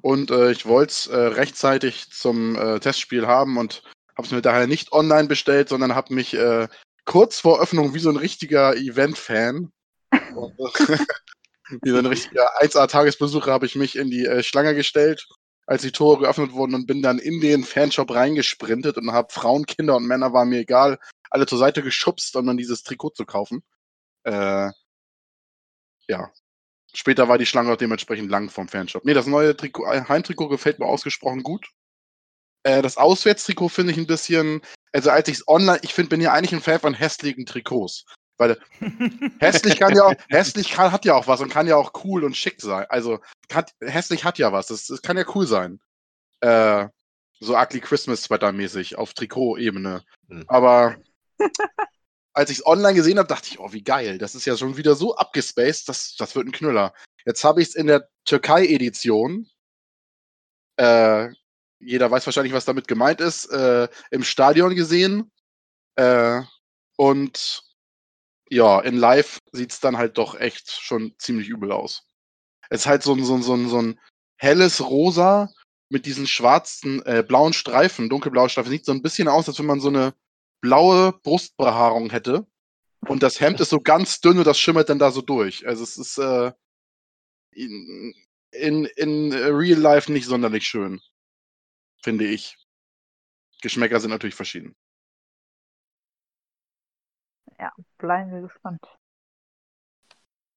[0.00, 3.82] Und äh, ich wollte es äh, rechtzeitig zum äh, Testspiel haben und
[4.16, 6.68] habe es mir daher nicht online bestellt, sondern habe mich äh,
[7.04, 9.70] kurz vor Öffnung wie so ein richtiger Event-Fan,
[11.82, 15.26] wie so ein richtiger 1A-Tagesbesucher, habe ich mich in die äh, Schlange gestellt,
[15.66, 19.66] als die Tore geöffnet wurden und bin dann in den Fanshop reingesprintet und habe Frauen,
[19.66, 20.98] Kinder und Männer, war mir egal,
[21.30, 23.62] alle zur Seite geschubst, um dann dieses Trikot zu kaufen.
[24.24, 24.70] Äh,
[26.08, 26.30] ja,
[26.96, 29.04] Später war die Schlange auch dementsprechend lang vom Fanshop.
[29.04, 31.68] Nee, das neue äh, Heimtrikot gefällt mir ausgesprochen gut.
[32.62, 34.62] Äh, das Auswärtstrikot finde ich ein bisschen,
[34.92, 38.06] also als ich es online, ich finde, bin ja eigentlich ein Fan von hässlichen Trikots.
[38.38, 38.58] Weil
[39.40, 42.24] hässlich kann ja auch, hässlich kann, hat ja auch was und kann ja auch cool
[42.24, 42.86] und schick sein.
[42.88, 45.80] Also kann, hässlich hat ja was, das, das kann ja cool sein.
[46.40, 46.88] Äh,
[47.40, 50.02] so Ugly Christmas Sweater mäßig auf Trikot-Ebene.
[50.28, 50.44] Hm.
[50.48, 50.96] Aber
[52.32, 54.18] als ich es online gesehen habe, dachte ich, oh, wie geil.
[54.18, 56.92] Das ist ja schon wieder so abgespaced, das, das wird ein Knüller.
[57.24, 59.48] Jetzt habe ich es in der Türkei-Edition.
[60.76, 61.30] Äh,
[61.78, 63.46] jeder weiß wahrscheinlich, was damit gemeint ist.
[63.46, 65.30] Äh, Im Stadion gesehen.
[65.96, 66.42] Äh,
[66.96, 67.62] und
[68.48, 72.06] ja, in Live sieht es dann halt doch echt schon ziemlich übel aus.
[72.70, 74.00] Es ist halt so ein, so ein, so ein, so ein
[74.36, 75.50] helles Rosa
[75.88, 78.70] mit diesen schwarzen, äh, blauen Streifen, dunkelblaue Streifen.
[78.70, 80.14] Sieht so ein bisschen aus, als wenn man so eine
[80.60, 82.46] blaue Brustbehaarung hätte.
[83.06, 85.66] Und das Hemd ist so ganz dünn und das schimmert dann da so durch.
[85.66, 86.52] Also es ist äh,
[87.52, 88.14] in,
[88.50, 91.00] in, in Real Life nicht sonderlich schön,
[92.02, 92.56] finde ich.
[93.62, 94.74] Geschmäcker sind natürlich verschieden.
[97.58, 97.72] Ja,
[98.06, 98.80] bleiben wir gespannt.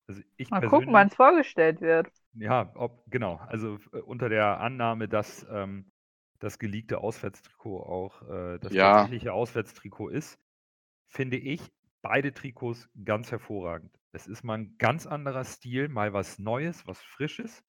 [0.07, 2.07] Also ich Mal gucken, wann es vorgestellt wird.
[2.33, 5.91] ja, ob, genau, also äh, unter der Annahme, dass ähm,
[6.39, 9.01] das geleakte Auswärtstrikot auch äh, das Ja.
[9.01, 10.39] tatsächliche Auswärtstrikot ist,
[11.07, 11.61] finde ich
[12.01, 13.91] beide Trikots ganz hervorragend.
[14.13, 17.63] Es ist mal ein ganz anderer Stil, mal was Neues, was Frisches.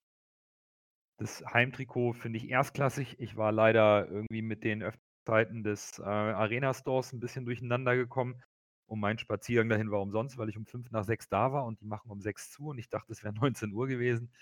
[1.19, 3.21] Das Heimtrikot finde ich erstklassig.
[3.21, 8.43] Ich war leider irgendwie mit den Öffnungszeiten des äh, Arena-Stores ein bisschen durcheinander gekommen.
[8.91, 11.81] Und mein Spaziergang dahin war umsonst, weil ich um fünf nach sechs da war und
[11.81, 14.33] die machen um sechs zu und ich dachte, es wäre 19 Uhr gewesen.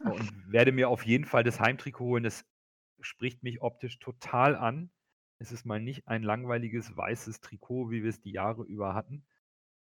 [0.00, 2.24] Und werde mir auf jeden Fall das Heimtrikot holen.
[2.24, 2.44] Es
[2.98, 4.90] spricht mich optisch total an.
[5.38, 9.24] Es ist mal nicht ein langweiliges weißes Trikot, wie wir es die Jahre über hatten.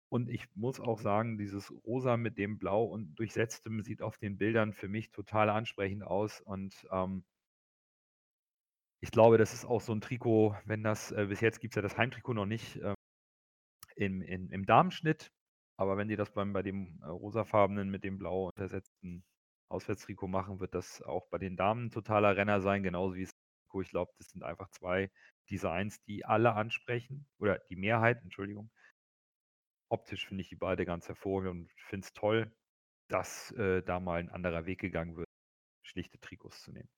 [0.09, 4.39] Und ich muss auch sagen, dieses Rosa mit dem Blau und Durchsetztem sieht auf den
[4.39, 6.41] Bildern für mich total ansprechend aus.
[6.41, 7.25] Und ähm,
[9.01, 11.77] ich glaube, das ist auch so ein Trikot, wenn das, äh, bis jetzt gibt es
[11.77, 12.95] ja das Heimtrikot noch nicht ähm,
[13.99, 15.33] im, in, im Damenschnitt.
[15.77, 19.25] Aber wenn die das beim, bei dem äh, rosafarbenen mit dem blau untersetzten
[19.69, 23.31] Auswärtstrikot machen, wird das auch bei den Damen ein totaler Renner sein, genauso wie es
[23.69, 23.83] Trikot.
[23.83, 25.11] Ich glaube, das sind einfach zwei
[25.51, 28.71] Designs, die alle ansprechen, oder die Mehrheit, Entschuldigung.
[29.91, 32.53] Optisch finde ich die beide ganz hervorragend und finde es toll,
[33.09, 35.29] dass äh, da mal ein anderer Weg gegangen wird,
[35.83, 36.91] schlichte Trikots zu nehmen.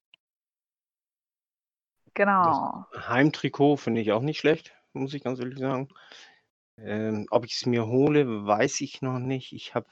[2.13, 2.85] Genau.
[2.93, 5.87] Heimtrikot finde ich auch nicht schlecht, muss ich ganz ehrlich sagen.
[6.83, 9.53] Ähm, ob ich es mir hole, weiß ich noch nicht.
[9.53, 9.87] Ich habe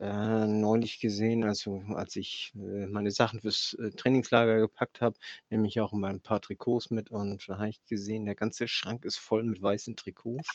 [0.00, 5.16] äh, neulich gesehen, also als ich äh, meine Sachen fürs äh, Trainingslager gepackt habe,
[5.48, 8.66] nehme ich auch immer ein paar Trikots mit und da habe ich gesehen, der ganze
[8.66, 10.48] Schrank ist voll mit weißen Trikots.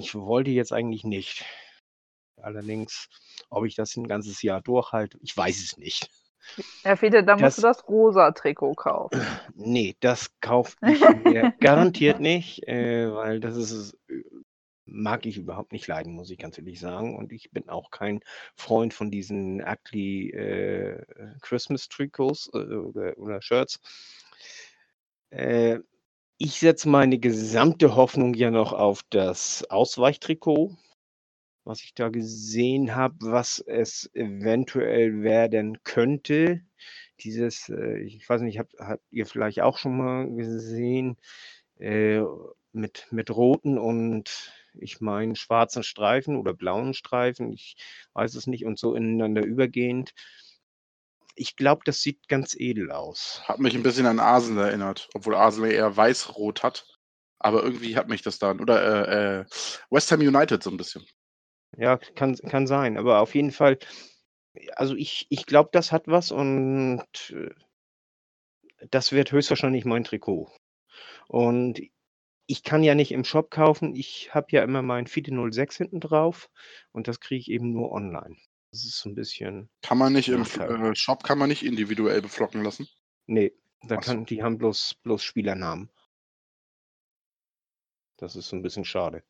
[0.00, 1.44] Ich wollte jetzt eigentlich nicht.
[2.36, 3.08] Allerdings,
[3.50, 6.10] ob ich das ein ganzes Jahr durchhalte, ich weiß es nicht.
[6.84, 9.20] Ja, Fiete, da musst du das rosa Trikot kaufen.
[9.54, 13.98] Nee, das kaufe ich mir garantiert nicht, äh, weil das ist,
[14.84, 17.16] mag ich überhaupt nicht leiden, muss ich ganz ehrlich sagen.
[17.16, 18.20] Und ich bin auch kein
[18.54, 21.02] Freund von diesen ugly äh,
[21.42, 23.80] Christmas-Trikots äh, oder, oder Shirts.
[25.30, 25.80] Äh,
[26.38, 30.76] ich setze meine gesamte Hoffnung ja noch auf das Ausweichtrikot,
[31.66, 36.62] was ich da gesehen habe, was es eventuell werden könnte.
[37.20, 41.16] Dieses, äh, ich weiß nicht, habt, habt ihr vielleicht auch schon mal gesehen,
[41.78, 42.22] äh,
[42.72, 47.76] mit, mit roten und ich meine schwarzen Streifen oder blauen Streifen, ich
[48.12, 50.14] weiß es nicht, und so ineinander übergehend.
[51.34, 53.42] Ich glaube, das sieht ganz edel aus.
[53.44, 56.86] Hat mich ein bisschen an Arsenal erinnert, obwohl Arsenal eher weiß-rot hat.
[57.38, 58.60] Aber irgendwie hat mich das dann.
[58.60, 59.44] Oder äh, äh,
[59.90, 61.04] West Ham United so ein bisschen.
[61.76, 63.78] Ja, kann, kann sein, aber auf jeden Fall,
[64.76, 67.50] also ich, ich glaube, das hat was und äh,
[68.90, 70.50] das wird höchstwahrscheinlich mein Trikot.
[71.28, 71.80] Und
[72.46, 76.00] ich kann ja nicht im Shop kaufen, ich habe ja immer mein Fide 06 hinten
[76.00, 76.50] drauf
[76.92, 78.36] und das kriege ich eben nur online.
[78.70, 82.22] Das ist so ein bisschen, Kann man nicht im äh, Shop kann man nicht individuell
[82.22, 82.88] beflocken lassen.
[83.26, 83.52] nee,
[83.82, 84.00] da so.
[84.00, 85.90] kann, die haben bloß, bloß Spielernamen.
[88.18, 89.22] Das ist so ein bisschen schade.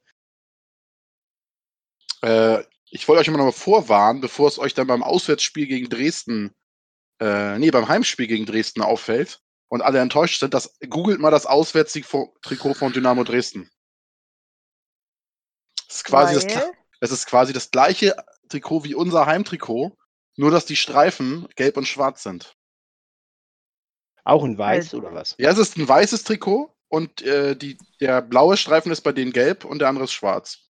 [2.22, 5.88] Äh, ich wollte euch immer noch mal vorwarnen, bevor es euch dann beim Auswärtsspiel gegen
[5.88, 6.54] Dresden,
[7.20, 11.46] äh, nee, beim Heimspiel gegen Dresden auffällt und alle enttäuscht sind, das, googelt mal das
[11.46, 13.70] Auswärtstrikot von Dynamo Dresden.
[15.88, 18.16] Das ist quasi das, das ist quasi das gleiche
[18.48, 19.96] Trikot wie unser Heimtrikot,
[20.36, 22.56] nur dass die Streifen gelb und schwarz sind.
[24.24, 25.34] Auch in Weiß Also- oder was?
[25.38, 29.32] Ja, es ist ein weißes Trikot und äh, die, der blaue Streifen ist bei denen
[29.32, 30.65] gelb und der andere ist schwarz.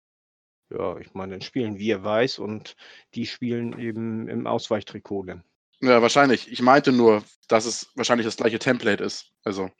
[0.71, 2.77] Ja, ich meine, dann spielen wir Weiß und
[3.15, 5.45] die spielen eben im Ausweichtrikot dann.
[5.81, 6.51] Ja, wahrscheinlich.
[6.51, 9.33] Ich meinte nur, dass es wahrscheinlich das gleiche Template ist.
[9.45, 9.71] Also,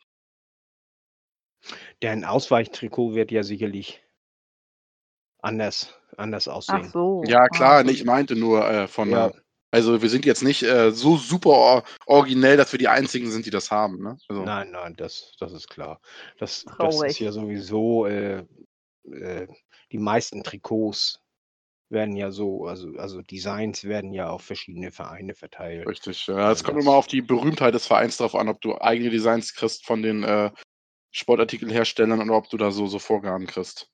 [2.03, 4.03] Deren Ausweichtrikot wird ja sicherlich
[5.41, 6.91] anders, anders ach aussehen.
[6.91, 7.23] so.
[7.27, 9.11] ja, klar, ah, nee, ich meinte nur äh, von.
[9.11, 9.33] Ja.
[9.73, 13.47] Also, wir sind jetzt nicht äh, so super or originell, dass wir die einzigen sind,
[13.47, 14.03] die das haben.
[14.03, 14.17] Ne?
[14.29, 16.01] Also, Nein, nein, das, das ist klar.
[16.39, 18.45] Das, das ist ja sowieso, äh,
[19.05, 19.49] äh,
[19.93, 21.23] die meisten Trikots
[21.89, 25.87] werden ja so, also, also Designs werden ja auf verschiedene Vereine verteilt.
[25.87, 26.27] Richtig.
[26.27, 29.11] Ja, es Ja, kommt immer auf die Berühmtheit des Vereins drauf an, ob du eigene
[29.11, 30.51] Designs kriegst von den äh,
[31.13, 33.89] Sportartikelherstellern oder ob du da so, so Vorgaben kriegst.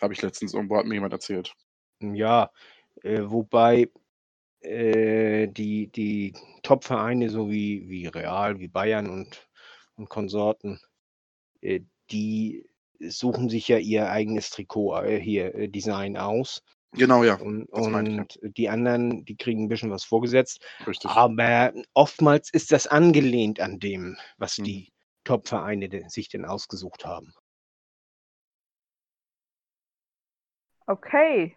[0.00, 1.54] Habe ich letztens irgendwo, hat mir jemand erzählt.
[2.00, 2.50] Ja,
[3.02, 3.90] äh, wobei
[4.60, 9.48] äh, die, die Top-Vereine, so wie, wie Real, wie Bayern und,
[9.96, 10.80] und Konsorten,
[11.60, 11.80] äh,
[12.10, 12.64] die
[13.00, 16.62] suchen sich ja ihr eigenes Trikot äh, hier, äh, Design aus.
[16.92, 18.26] Genau, ja, Und, meinte ich, ja.
[18.26, 20.64] und die anderen, die kriegen ein bisschen was vorgesetzt.
[20.86, 21.10] richtig.
[21.10, 24.64] Aber oftmals ist das angelehnt an dem, was Mhm.
[24.64, 24.92] die
[25.24, 27.32] Top-Vereine de- sich denn ausgesucht haben.
[30.88, 31.56] Okay,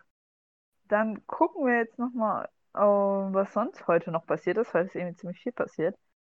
[0.89, 5.39] dann gucken wir jetzt nochmal, was sonst heute noch passiert ist, weil es irgendwie ziemlich
[5.41, 5.97] viel passiert.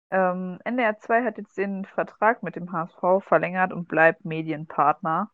[0.10, 5.32] Ähm, NDR 2 hat jetzt den Vertrag mit dem HSV verlängert und bleibt Medienpartner.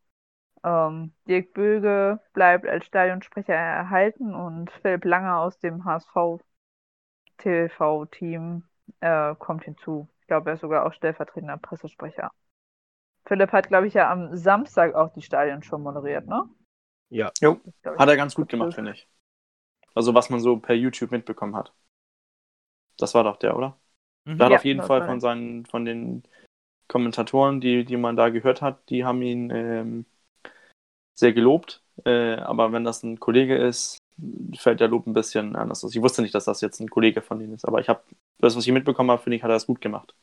[0.63, 6.41] Ähm, Dirk Böge bleibt als Stadionsprecher erhalten und Philipp Langer aus dem HSV
[7.37, 8.63] TV-Team
[9.01, 10.07] äh, kommt hinzu.
[10.21, 12.31] Ich glaube, er ist sogar auch stellvertretender Pressesprecher.
[13.25, 16.43] Philipp hat, glaube ich, ja am Samstag auch die Stadion schon moderiert, ne?
[17.09, 17.31] Ja.
[17.39, 19.07] Jo, hat er ganz gut gemacht, finde ich.
[19.93, 21.73] Also was man so per YouTube mitbekommen hat.
[22.97, 23.79] Das war doch der, oder?
[24.25, 24.37] Mhm.
[24.37, 26.23] Der hat ja, auf jeden Fall von seinen, von den
[26.87, 30.05] Kommentatoren, die, die man da gehört hat, die haben ihn ähm,
[31.15, 31.81] sehr gelobt.
[32.05, 33.99] Äh, aber wenn das ein Kollege ist,
[34.57, 35.95] fällt der Lob ein bisschen anders aus.
[35.95, 38.03] Ich wusste nicht, dass das jetzt ein Kollege von denen ist, aber ich habe
[38.39, 40.15] das, was ich mitbekommen habe, finde ich, hat er das gut gemacht.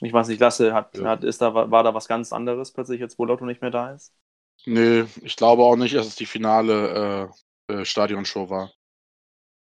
[0.00, 1.04] Ich weiß nicht, Lasse, hat, ja.
[1.04, 3.92] hat, ist da, war da was ganz anderes plötzlich, jetzt wo Lotto nicht mehr da
[3.92, 4.12] ist?
[4.64, 7.30] Nee, ich glaube auch nicht, dass es die finale
[7.68, 8.72] äh, äh, Stadionshow war.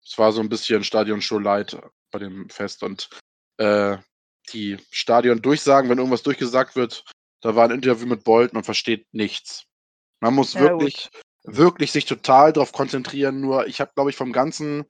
[0.04, 1.80] Es war so ein bisschen Stadionshow-Light
[2.12, 3.10] bei dem Fest und
[3.58, 3.98] äh,
[4.54, 7.04] die Stadion-Durchsagen, wenn irgendwas durchgesagt wird,
[7.42, 9.66] da war ein Interview mit Bolt, man versteht nichts.
[10.20, 11.10] Man muss ja, wirklich,
[11.44, 13.42] wirklich sich total darauf konzentrieren.
[13.42, 14.86] Nur, ich habe, glaube ich, vom ganzen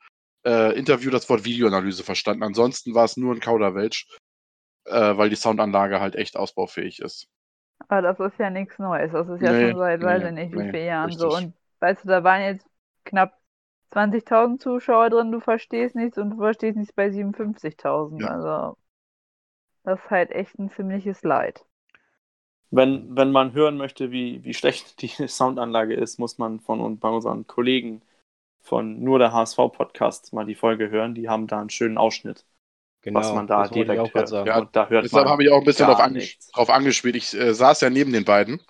[0.46, 2.44] äh, Interview das Wort Videoanalyse verstanden.
[2.44, 4.08] Ansonsten war es nur ein Kauderwelsch,
[4.86, 7.28] äh, weil die Soundanlage halt echt ausbaufähig ist.
[7.88, 9.12] Aber das ist ja nichts Neues.
[9.12, 11.22] Das ist ja nee, schon seit, nee, weiß ich nicht, wie nee, viele Jahren richtig.
[11.22, 11.36] so.
[11.36, 12.68] Und weißt du, da waren jetzt
[13.06, 13.41] knapp
[13.92, 18.22] 20.000 Zuschauer drin, du verstehst nichts und du verstehst nichts bei 57.000.
[18.22, 18.28] Ja.
[18.28, 18.78] Also,
[19.84, 21.66] das ist halt echt ein ziemliches Leid.
[22.70, 27.00] Wenn, wenn man hören möchte, wie, wie schlecht die Soundanlage ist, muss man von und
[27.00, 28.02] bei unseren Kollegen
[28.62, 31.14] von nur der HSV-Podcast mal die Folge hören.
[31.16, 32.46] Die haben da einen schönen Ausschnitt.
[33.02, 34.30] Genau, was man da direkt hört.
[34.46, 37.16] Ja, und da hört deshalb habe ich auch ein bisschen drauf, anges drauf angespielt.
[37.16, 38.62] Ich äh, saß ja neben den beiden.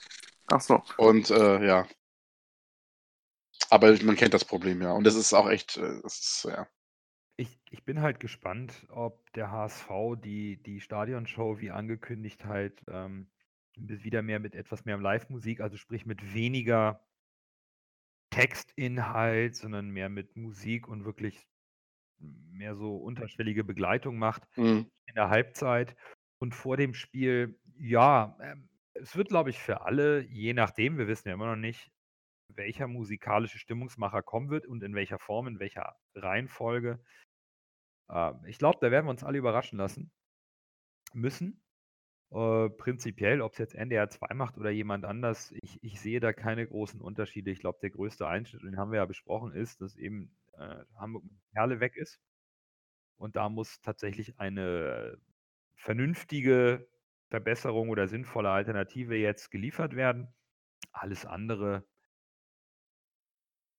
[0.48, 0.82] Ach so.
[0.98, 1.86] Und äh, ja.
[3.72, 4.92] Aber man kennt das Problem ja.
[4.92, 6.68] Und das ist auch echt, äh, das ist, ja.
[7.38, 9.90] Ich, ich bin halt gespannt, ob der HSV
[10.22, 13.32] die, die Stadionshow wie angekündigt halt ähm,
[13.78, 17.02] wieder mehr mit etwas mehr Live-Musik, also sprich mit weniger
[18.30, 21.48] Textinhalt, sondern mehr mit Musik und wirklich
[22.20, 24.92] mehr so unterschwellige Begleitung macht mhm.
[25.06, 25.96] in der Halbzeit.
[26.40, 31.08] Und vor dem Spiel, ja, ähm, es wird, glaube ich, für alle, je nachdem, wir
[31.08, 31.90] wissen ja immer noch nicht,
[32.56, 36.99] welcher musikalische Stimmungsmacher kommen wird und in welcher Form, in welcher Reihenfolge.
[38.10, 40.12] Äh, ich glaube, da werden wir uns alle überraschen lassen
[41.14, 41.62] müssen.
[42.32, 46.32] Äh, prinzipiell, ob es jetzt NDR 2 macht oder jemand anders, ich, ich sehe da
[46.32, 47.52] keine großen Unterschiede.
[47.52, 51.24] Ich glaube, der größte Einschnitt, den haben wir ja besprochen, ist, dass eben äh, Hamburg
[51.54, 52.22] Perle weg ist.
[53.18, 55.18] Und da muss tatsächlich eine
[55.76, 56.88] vernünftige
[57.30, 60.34] Verbesserung oder sinnvolle Alternative jetzt geliefert werden.
[60.91, 61.86] Alles andere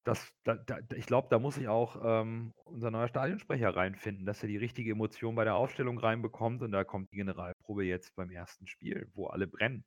[0.05, 4.43] das, da, da, ich glaube, da muss sich auch ähm, unser neuer Stadionsprecher reinfinden, dass
[4.43, 6.63] er die richtige Emotion bei der Aufstellung reinbekommt.
[6.63, 9.85] Und da kommt die Generalprobe jetzt beim ersten Spiel, wo alle brennen.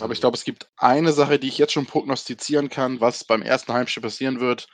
[0.00, 3.42] Aber ich glaube, es gibt eine Sache, die ich jetzt schon prognostizieren kann, was beim
[3.42, 4.68] ersten Heimspiel passieren wird.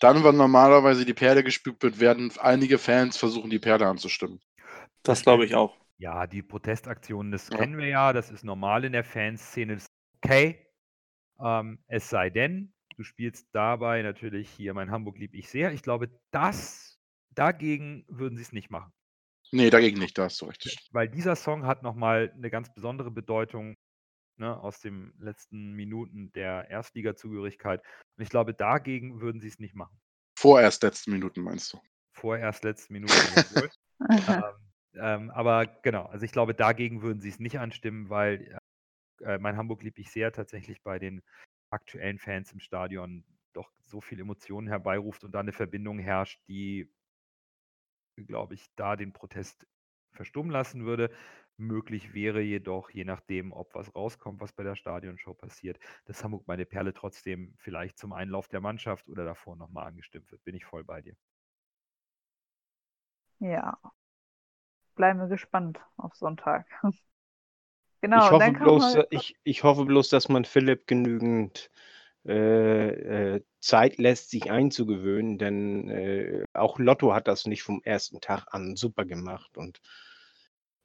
[0.00, 4.40] Dann, wenn normalerweise die Perle gespült wird, werden einige Fans versuchen, die Perle anzustimmen.
[5.02, 5.76] Das glaube ich auch.
[5.96, 7.56] Ja, die Protestaktionen, das ja.
[7.56, 9.88] kennen wir ja, das ist normal in der Fanszene, das ist
[10.22, 10.64] okay.
[11.40, 15.72] Ähm, es sei denn, Du spielst dabei natürlich hier mein Hamburg lieb ich sehr.
[15.72, 16.98] Ich glaube, das
[17.30, 18.92] dagegen würden sie es nicht machen.
[19.52, 20.88] Nee, dagegen nicht, da hast du recht.
[20.90, 23.76] Weil dieser Song hat nochmal eine ganz besondere Bedeutung
[24.36, 27.80] ne, aus den letzten Minuten der Erstliga-Zugehörigkeit.
[28.16, 29.96] Und ich glaube, dagegen würden sie es nicht machen.
[30.36, 31.80] Vorerst letzten Minuten, meinst du?
[32.14, 33.14] Vorerst letzten Minuten.
[34.10, 34.42] ähm,
[34.94, 38.58] ähm, aber genau, also ich glaube, dagegen würden sie es nicht anstimmen, weil
[39.20, 41.22] äh, mein Hamburg lieb ich sehr tatsächlich bei den
[41.70, 46.90] aktuellen Fans im Stadion doch so viel Emotionen herbeiruft und da eine Verbindung herrscht, die,
[48.26, 49.66] glaube ich, da den Protest
[50.12, 51.10] verstummen lassen würde.
[51.56, 56.46] Möglich wäre jedoch, je nachdem, ob was rauskommt, was bei der Stadionshow passiert, dass Hamburg
[56.46, 60.44] meine Perle trotzdem vielleicht zum Einlauf der Mannschaft oder davor nochmal angestimmt wird.
[60.44, 61.16] Bin ich voll bei dir.
[63.40, 63.78] Ja.
[64.96, 66.66] Bleiben wir gespannt auf Sonntag.
[68.00, 69.04] Genau, ich hoffe, bloß, man...
[69.10, 71.70] ich, ich hoffe bloß, dass man Philipp genügend
[72.26, 78.20] äh, äh, Zeit lässt, sich einzugewöhnen, denn äh, auch Lotto hat das nicht vom ersten
[78.20, 79.80] Tag an super gemacht und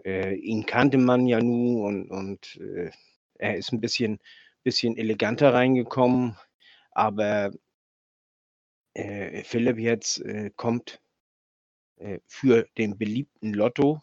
[0.06, 2.92] äh, ihn kannte man ja nun und, und äh,
[3.40, 4.20] er ist ein bisschen,
[4.64, 6.38] bisschen eleganter reingekommen,
[6.92, 7.52] aber
[8.94, 10.24] äh, Philipp jetzt
[10.56, 11.00] kommt
[12.26, 14.02] für den beliebten Lotto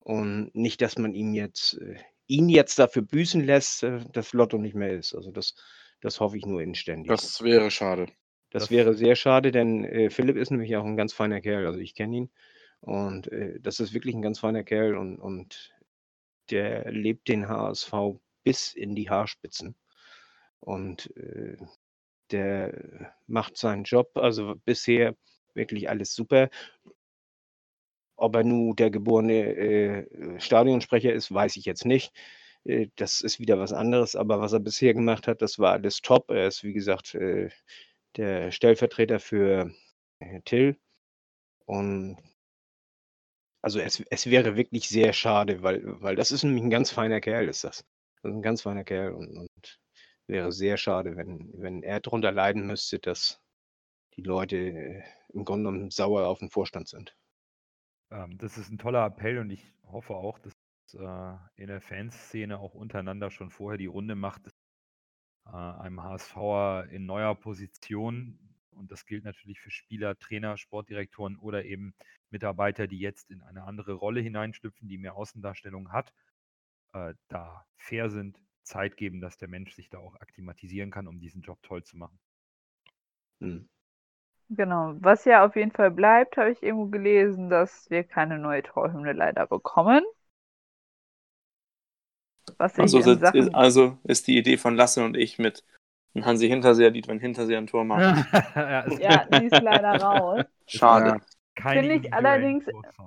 [0.00, 1.78] und nicht, dass man ihm jetzt
[2.26, 5.14] ihn jetzt dafür büßen lässt, äh, dass Lotto nicht mehr ist.
[5.14, 5.54] Also das,
[6.00, 7.08] Das hoffe ich nur inständig.
[7.10, 8.06] Das wäre schade.
[8.50, 11.66] Das, Das- wäre sehr schade, denn äh, Philipp ist nämlich auch ein ganz feiner Kerl.
[11.66, 12.30] Also ich kenne ihn.
[12.80, 15.72] Und äh, das ist wirklich ein ganz feiner Kerl und, und
[16.50, 17.92] der lebt den HSV
[18.42, 19.76] bis in die Haarspitzen.
[20.60, 21.56] Und äh,
[22.30, 25.14] der macht seinen Job, also bisher
[25.54, 26.50] wirklich alles super.
[28.22, 32.12] Ob er nun der geborene äh, Stadionsprecher ist, weiß ich jetzt nicht.
[32.64, 36.02] Äh, das ist wieder was anderes, aber was er bisher gemacht hat, das war alles
[36.02, 36.30] top.
[36.30, 37.50] Er ist, wie gesagt, äh,
[38.16, 39.72] der Stellvertreter für
[40.20, 40.78] äh, Till.
[41.66, 42.18] Und
[43.62, 47.20] also es, es wäre wirklich sehr schade, weil, weil das ist nämlich ein ganz feiner
[47.20, 47.84] Kerl, ist das.
[48.22, 49.80] Das ist ein ganz feiner Kerl und, und
[50.28, 53.40] wäre sehr schade, wenn, wenn er darunter leiden müsste, dass
[54.16, 55.02] die Leute äh,
[55.32, 57.16] im Grunde genommen sauer auf den Vorstand sind.
[58.12, 60.52] Ähm, das ist ein toller Appell und ich hoffe auch, dass
[60.94, 64.52] äh, in der Fanszene auch untereinander schon vorher die Runde macht, dass,
[65.46, 68.38] äh, einem HSVer in neuer Position,
[68.70, 71.94] und das gilt natürlich für Spieler, Trainer, Sportdirektoren oder eben
[72.30, 76.12] Mitarbeiter, die jetzt in eine andere Rolle hineinschlüpfen, die mehr Außendarstellung hat,
[76.94, 81.18] äh, da fair sind, Zeit geben, dass der Mensch sich da auch akklimatisieren kann, um
[81.20, 82.20] diesen Job toll zu machen.
[83.40, 83.68] Hm.
[84.54, 84.94] Genau.
[85.00, 89.12] Was ja auf jeden Fall bleibt, habe ich irgendwo gelesen, dass wir keine neue Torhymne
[89.12, 90.04] leider bekommen.
[92.58, 95.64] Also, ist, Sachen ist, also ist die Idee von Lasse und ich mit
[96.14, 98.26] einem Hansi Hinterseher-Lied, wenn Hinterseher ein Tor macht.
[98.54, 100.44] ja, die ist leider raus.
[100.66, 101.20] Schade.
[101.56, 101.70] Ja.
[101.70, 102.64] Finde ich allerdings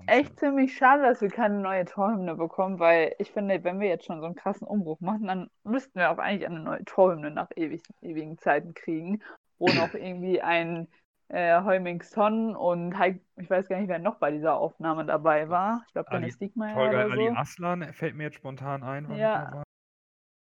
[0.07, 4.05] Echt ziemlich schade, dass wir keine neue Torhymne bekommen, weil ich finde, wenn wir jetzt
[4.05, 7.49] schon so einen krassen Umbruch machen, dann müssten wir auch eigentlich eine neue Torhymne nach
[7.55, 9.23] ewig, ewigen Zeiten kriegen,
[9.57, 10.87] wo noch irgendwie ein
[11.29, 15.49] äh, Heuming Son und Heik, ich weiß gar nicht, wer noch bei dieser Aufnahme dabei
[15.49, 15.83] war.
[15.87, 17.35] Ich glaube, Ali- Dennis Diekmeyer oder Ali so.
[17.35, 19.05] Aslan fällt mir jetzt spontan ein.
[19.11, 19.63] Ja.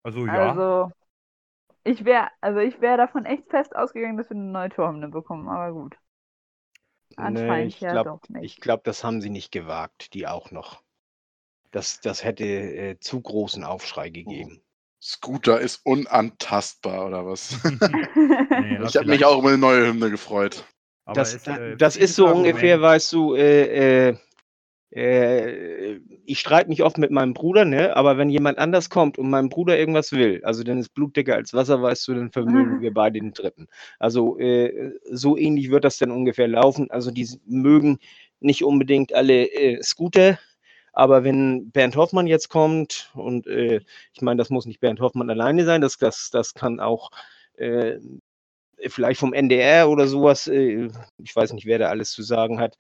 [0.03, 0.91] Also ja, Also,
[1.85, 5.49] ich wäre also ich wäre davon echt fest ausgegangen, dass wir eine neue Torhymne bekommen,
[5.49, 5.97] aber gut.
[7.17, 8.45] Anscheinend ich ja glaube, doch nicht.
[8.45, 10.83] ich glaub, das haben sie nicht gewagt, die auch noch.
[11.73, 14.63] Das, das hätte äh, zu großen Aufschrei gegeben.
[15.03, 17.59] Scooter ist unantastbar, oder was?
[18.55, 20.67] nee, ich habe mich auch über eine neue Hymne gefreut.
[21.05, 24.17] Aber Das, da, äh, das ist so jedes ungefähr, Argument- weißt du, äh, äh,
[24.91, 27.97] äh, ich streite mich oft mit meinem Bruder, ne?
[27.97, 31.35] Aber wenn jemand anders kommt und meinem Bruder irgendwas will, also dann ist Blut dicker
[31.35, 33.67] als Wasser, weißt du, dann vermögen wir beide den Dritten.
[33.99, 36.91] Also äh, so ähnlich wird das dann ungefähr laufen.
[36.91, 37.99] Also die mögen
[38.41, 40.39] nicht unbedingt alle äh, Scooter,
[40.93, 43.81] aber wenn Bernd Hoffmann jetzt kommt und äh,
[44.13, 47.11] ich meine, das muss nicht Bernd Hoffmann alleine sein, das, das, das kann auch
[47.57, 47.99] äh,
[48.89, 50.89] vielleicht vom NDR oder sowas, äh,
[51.23, 52.77] ich weiß nicht, wer da alles zu sagen hat,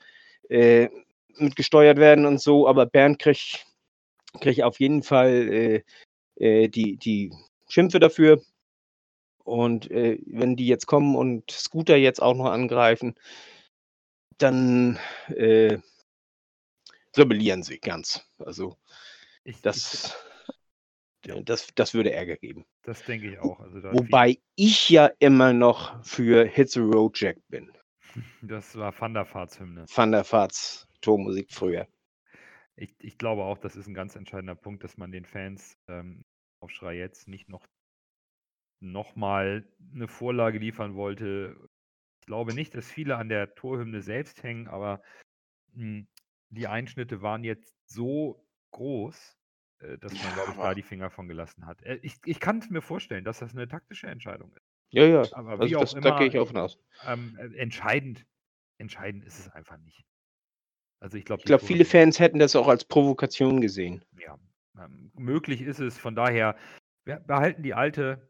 [0.48, 0.88] äh,
[1.36, 3.66] mitgesteuert werden und so, aber Bernd kriegt
[4.40, 5.82] krieg auf jeden Fall
[6.40, 7.32] äh, die, die
[7.68, 8.42] Schimpfe dafür.
[9.44, 13.14] Und wenn die jetzt kommen und Scooter jetzt auch noch angreifen,
[14.38, 14.98] dann
[17.16, 18.26] rebellieren sie ganz.
[18.38, 18.78] Also
[19.44, 20.16] ich, das,
[21.44, 22.64] das, das würde Ärger geben.
[22.82, 23.60] das denke ich auch.
[23.60, 27.70] Also Wobei ich ja immer noch für Hit the Road Jack bin.
[28.42, 29.86] das war Van der Vaarts Hymne.
[29.92, 31.88] Van der Vaarts Tormusik früher.
[32.76, 36.24] Ich, ich glaube auch, das ist ein ganz entscheidender Punkt, dass man den Fans ähm,
[36.60, 37.64] Aufschrei jetzt nicht noch,
[38.80, 41.56] noch mal eine Vorlage liefern wollte.
[42.20, 45.02] Ich glaube nicht, dass viele an der Torhymne selbst hängen, aber
[45.74, 46.06] mh,
[46.50, 49.36] die Einschnitte waren jetzt so groß,
[49.98, 51.82] dass man, Ja, glaube ich, da die Finger von gelassen hat.
[51.82, 54.66] Äh, ich ich kann es mir vorstellen, dass das eine taktische Entscheidung ist.
[54.90, 55.22] Ja, ja.
[55.32, 56.78] Aber Also wie auch das, da immer, gehe ich von aus.
[57.06, 58.24] Ähm, äh, entscheidend,
[58.78, 60.04] entscheidend ist es einfach nicht.
[61.00, 64.02] Also ich glaube, Ich glaube, viele Fans hätten das auch als Provokation gesehen.
[64.18, 64.38] ja,
[64.78, 65.98] ähm, möglich ist es.
[65.98, 66.56] Von daher,
[67.04, 68.28] wir behalten die alte,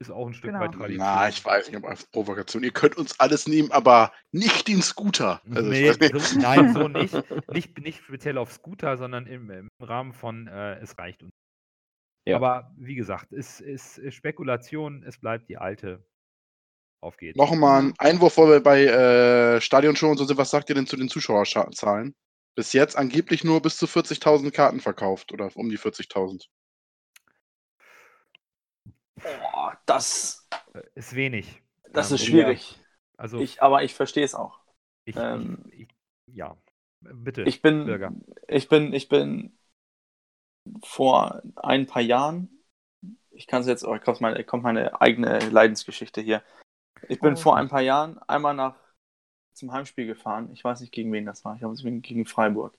[0.00, 0.64] ist auch ein Stück Genau.
[0.64, 1.06] weit Tradition.
[1.06, 2.64] Na, ich weiß nicht, ob als Provokation.
[2.64, 5.42] Ihr könnt uns alles nehmen, aber nicht den Scooter.
[5.50, 7.14] Also, nee, so, nein, so nicht.
[7.52, 7.78] nicht.
[7.78, 11.32] Nicht speziell auf Scooter, sondern im, im Rahmen von äh, es reicht uns.
[12.26, 12.36] Ja.
[12.36, 16.04] Aber wie gesagt, es ist Spekulation, es bleibt die alte.
[17.02, 17.36] Auf geht's.
[17.36, 20.36] Noch mal ein Einwurf, wo wir bei äh, Stadionshow und so sind.
[20.36, 22.14] Was sagt ihr denn zu den Zuschauerzahlen?
[22.56, 26.46] Bis jetzt angeblich nur bis zu 40.000 Karten verkauft oder um die 40.000.
[29.22, 31.62] Boah, das, Äh, Ist wenig.
[31.92, 32.78] das Ähm, ist schwierig.
[33.16, 34.58] Also Ich, aber ich verstehe es auch.
[35.04, 35.88] ich, ähm, ich,
[36.26, 36.56] ja,
[37.00, 37.42] bitte.
[37.42, 38.12] Ich bin, Bürger.
[38.48, 39.58] ich bin, ich bin
[40.84, 42.48] vor ein paar Jahren,
[43.30, 46.42] ich kann es jetzt, oh, kommt meine, kommt meine eigene Leidensgeschichte hier.
[47.08, 47.36] Ich bin Oh.
[47.36, 48.76] vor ein paar Jahren einmal nach
[49.54, 50.50] zum Heimspiel gefahren.
[50.52, 51.54] Ich weiß nicht, gegen wen das war.
[51.54, 52.76] Ich glaube, es war gegen Freiburg.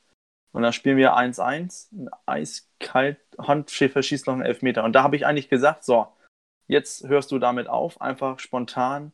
[0.51, 4.83] Und da spielen wir 1-1, ein eiskalt, Handschäfer schießt noch einen Elfmeter.
[4.83, 6.07] Und da habe ich eigentlich gesagt, so,
[6.71, 9.11] jetzt hörst du damit auf, einfach spontan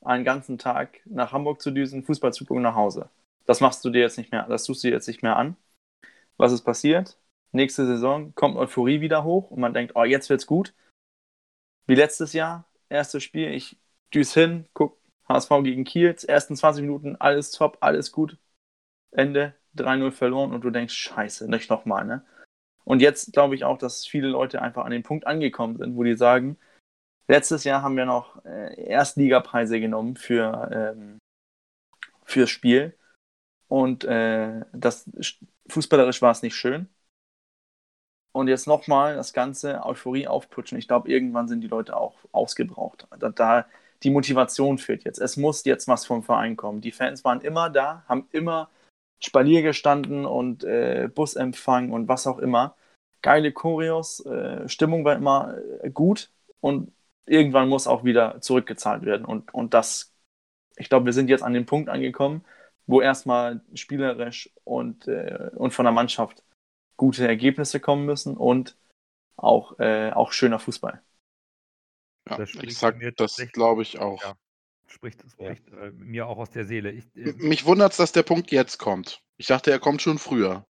[0.00, 3.10] einen ganzen Tag nach Hamburg zu düsen, Fußball zu gucken, nach Hause.
[3.46, 5.56] Das machst du dir jetzt nicht mehr, das tust du dir jetzt nicht mehr an.
[6.36, 7.18] Was ist passiert?
[7.52, 10.72] Nächste Saison kommt Euphorie wieder hoch und man denkt, oh, jetzt wird's gut.
[11.86, 13.76] Wie letztes Jahr, erstes Spiel, ich
[14.14, 14.96] düse hin, guck
[15.28, 18.38] HSV gegen Kiel, ersten 20 Minuten, alles top, alles gut.
[19.10, 22.24] Ende, 3-0 verloren und du denkst, scheiße, nicht nochmal, ne?
[22.84, 26.04] Und jetzt glaube ich auch, dass viele Leute einfach an den Punkt angekommen sind, wo
[26.04, 26.58] die sagen,
[27.28, 31.18] letztes Jahr haben wir noch äh, Erstligapreise genommen für ähm,
[32.24, 32.96] fürs Spiel
[33.68, 35.10] und äh, das
[35.68, 36.88] fußballerisch war es nicht schön.
[38.32, 40.76] Und jetzt nochmal das ganze Euphorie aufputschen.
[40.76, 43.06] Ich glaube, irgendwann sind die Leute auch ausgebraucht.
[43.18, 43.66] Da, da
[44.02, 45.18] die Motivation fehlt jetzt.
[45.18, 46.80] Es muss jetzt was vom Verein kommen.
[46.80, 48.70] Die Fans waren immer da, haben immer
[49.20, 52.76] Spalier gestanden und äh, Busempfang und was auch immer.
[53.22, 56.92] Geile Choreos, äh, Stimmung war immer äh, gut und
[57.26, 59.24] irgendwann muss auch wieder zurückgezahlt werden.
[59.24, 60.14] Und, und das,
[60.76, 62.44] ich glaube, wir sind jetzt an dem Punkt angekommen,
[62.86, 66.42] wo erstmal spielerisch und, äh, und von der Mannschaft
[66.96, 68.76] gute Ergebnisse kommen müssen und
[69.36, 71.02] auch, äh, auch schöner Fußball.
[72.28, 74.22] Ja, Das spricht exakt, mir das glaube ich auch.
[74.22, 74.36] Ja.
[74.86, 75.54] Spricht, Ja.
[75.54, 76.92] spricht äh, mir auch aus der Seele.
[76.92, 79.20] Ich, äh, Mich wundert es, dass der Punkt jetzt kommt.
[79.36, 80.64] Ich dachte, er kommt schon früher.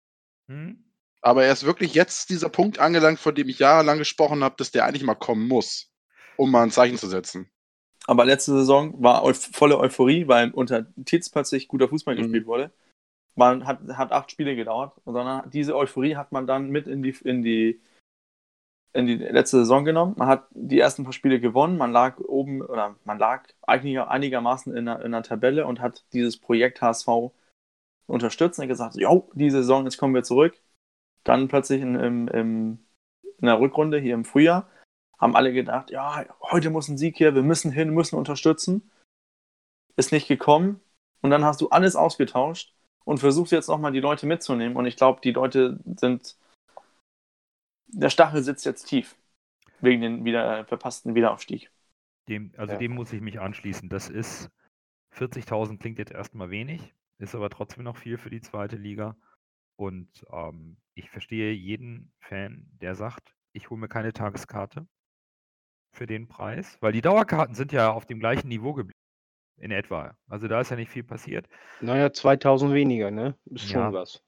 [0.49, 0.85] hm?
[1.23, 4.71] Aber er ist wirklich jetzt dieser Punkt angelangt, von dem ich jahrelang gesprochen habe, dass
[4.71, 5.90] der eigentlich mal kommen muss,
[6.41, 7.51] um mal ein Zeichen zu setzen.
[8.07, 12.23] Aber letzte Saison war eu volle Euphorie, weil unter Tietz plötzlich guter Fußball Mhm.
[12.23, 12.71] gespielt wurde.
[13.37, 14.93] Man hat, hat acht Spiele gedauert.
[15.05, 17.81] Und dann diese Euphorie hat man dann mit in die, in die
[18.93, 20.15] in die letzte Saison genommen.
[20.17, 21.79] Man hat die ersten paar Spiele gewonnen.
[21.79, 26.05] Man lag oben oder man lag eigentlich einigermaßen in der, in der Tabelle und hat
[26.13, 27.31] dieses Projekt HSV
[28.09, 30.61] unterstützt und gesagt, jo, die Saison, jetzt kommen wir zurück.
[31.23, 34.69] Dann plötzlich in, im, in der Rückrunde hier im Frühjahr
[35.21, 38.91] haben alle gedacht, ja, heute muss ein Sieg hier, wir müssen hin, müssen unterstützen.
[39.97, 40.81] Ist nicht gekommen.
[41.21, 44.77] Und dann hast du alles ausgetauscht und versuchst jetzt nochmal die Leute mitzunehmen.
[44.77, 46.37] Und ich glaube, die Leute sind.
[47.89, 49.17] Der Stachel sitzt jetzt tief.
[49.81, 51.71] Wegen den wieder verpassten Wiederaufstieg.
[52.29, 52.79] Dem, also Ja.
[52.79, 53.89] dem muss ich mich anschließen.
[53.89, 54.51] Das ist
[55.13, 59.17] 40.000 klingt jetzt erstmal wenig, ist aber trotzdem noch viel für die zweite Liga.
[59.77, 64.87] Und ähm, ich verstehe jeden Fan, der sagt, ich hole mir keine Tageskarte
[65.93, 68.99] für den Preis, weil die Dauerkarten sind ja auf dem gleichen Niveau geblieben.
[69.59, 70.17] In etwa.
[70.27, 71.47] Also da ist ja nicht viel passiert.
[71.83, 73.37] Naja, 2000 weniger, ne?
[73.45, 73.93] Ist schon Ja.
[73.93, 74.23] was.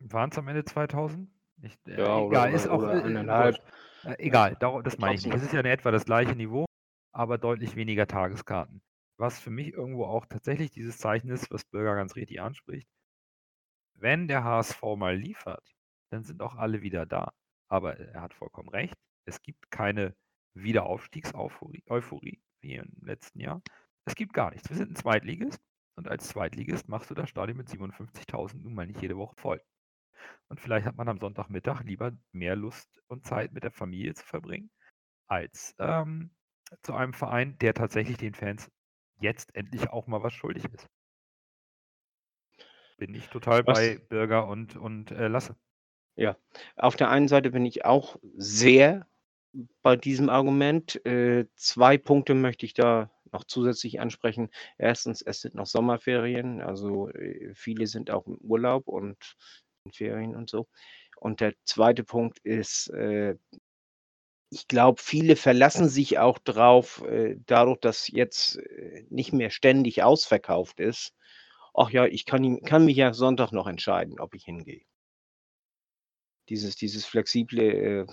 [0.00, 1.30] Waren es am Ende 2000?
[1.62, 3.54] Ich, äh, Ja, oder- egal, ist oder- auch oder äh.
[4.02, 5.34] Äh, egal, das meine ich nicht.
[5.34, 6.64] Es ist ja in etwa das gleiche Niveau,
[7.12, 8.82] aber deutlich weniger Tageskarten.
[9.18, 12.88] Was für mich irgendwo auch tatsächlich dieses Zeichen ist, was Bürger ganz richtig anspricht.
[13.94, 15.74] Wenn der HSV mal liefert,
[16.10, 17.32] dann sind auch alle wieder da.
[17.68, 18.94] Aber er hat vollkommen recht.
[19.26, 20.16] Es gibt keine
[20.54, 23.62] Wiederaufstiegseuphorie Euphorie, wie im letzten Jahr.
[24.04, 24.68] Es gibt gar nichts.
[24.68, 25.60] Wir sind ein Zweitligist
[25.96, 29.62] und als Zweitligist machst du das Stadion mit 57.000 nun mal nicht jede Woche voll.
[30.48, 34.24] Und vielleicht hat man am Sonntagmittag lieber mehr Lust und Zeit mit der Familie zu
[34.24, 34.70] verbringen,
[35.28, 36.30] als ähm,
[36.82, 38.70] zu einem Verein, der tatsächlich den Fans
[39.20, 40.88] jetzt endlich auch mal was schuldig ist.
[42.98, 45.56] Bin ich total Was- bei Bürger und, und äh, Lasse.
[46.76, 49.06] Auf der einen Seite bin ich auch sehr
[49.82, 51.04] bei diesem Argument.
[51.06, 54.50] Äh, zwei Punkte möchte ich da noch zusätzlich ansprechen.
[54.78, 59.36] Erstens, es sind noch Sommerferien, also äh, viele sind auch im Urlaub und
[59.84, 60.68] in Ferien und so.
[61.16, 63.36] Und der zweite Punkt ist, äh,
[64.50, 70.02] ich glaube, viele verlassen sich auch drauf, äh, dadurch, dass jetzt äh, nicht mehr ständig
[70.02, 71.14] ausverkauft ist.
[71.72, 74.82] Ach ja, ich kann, kann mich ja Sonntag noch entscheiden, ob ich hingehe.
[76.48, 78.06] Dieses, dieses flexible, äh,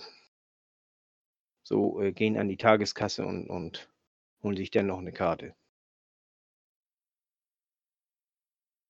[1.67, 3.89] so äh, gehen an die Tageskasse und, und
[4.41, 5.53] holen sich dann noch eine Karte.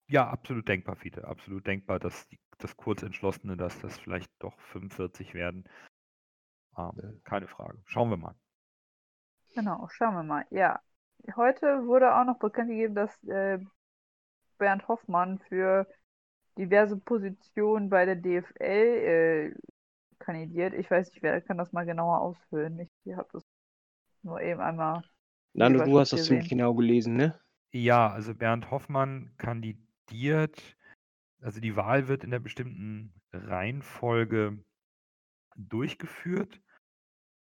[0.09, 1.27] Ja, absolut denkbar, Fiete.
[1.27, 5.67] Absolut denkbar, dass die, das Kurzentschlossene, dass das vielleicht doch 45 werden.
[6.77, 7.81] Ähm, keine Frage.
[7.85, 8.35] Schauen wir mal.
[9.55, 10.45] Genau, schauen wir mal.
[10.51, 10.79] Ja,
[11.35, 13.59] heute wurde auch noch bekannt gegeben, dass äh,
[14.59, 15.87] Bernd Hoffmann für
[16.57, 19.55] diverse Positionen bei der DFL äh,
[20.27, 20.73] kandidiert.
[20.73, 22.79] Ich weiß nicht, wer kann das mal genauer ausfüllen.
[23.05, 23.43] Ich habe das
[24.23, 25.01] nur eben einmal.
[25.53, 27.39] Nando, du hast das ziemlich genau gelesen, ne?
[27.71, 30.77] Ja, also Bernd Hoffmann kandidiert.
[31.41, 34.59] Also die Wahl wird in der bestimmten Reihenfolge
[35.55, 36.61] durchgeführt.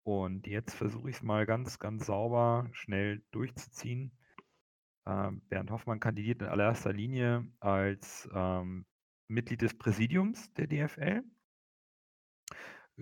[0.03, 4.17] Und jetzt versuche ich es mal ganz, ganz sauber, schnell durchzuziehen.
[5.05, 8.85] Ähm, Bernd Hoffmann kandidiert in allererster Linie als ähm,
[9.27, 11.23] Mitglied des Präsidiums der DFL.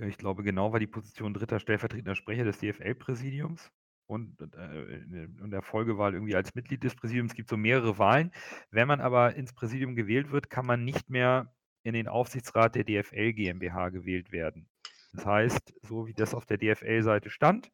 [0.02, 3.72] Ich glaube, genau war die Position dritter stellvertretender Sprecher des DFL-Präsidiums
[4.08, 7.32] und, äh, und der Folgewahl irgendwie als Mitglied des Präsidiums.
[7.32, 8.32] Es gibt so mehrere Wahlen.
[8.72, 12.84] Wenn man aber ins Präsidium gewählt wird, kann man nicht mehr in den Aufsichtsrat der
[12.84, 14.70] DFL GmbH gewählt werden.
[15.14, 17.72] Das heißt, so wie das auf der DFL-Seite stand,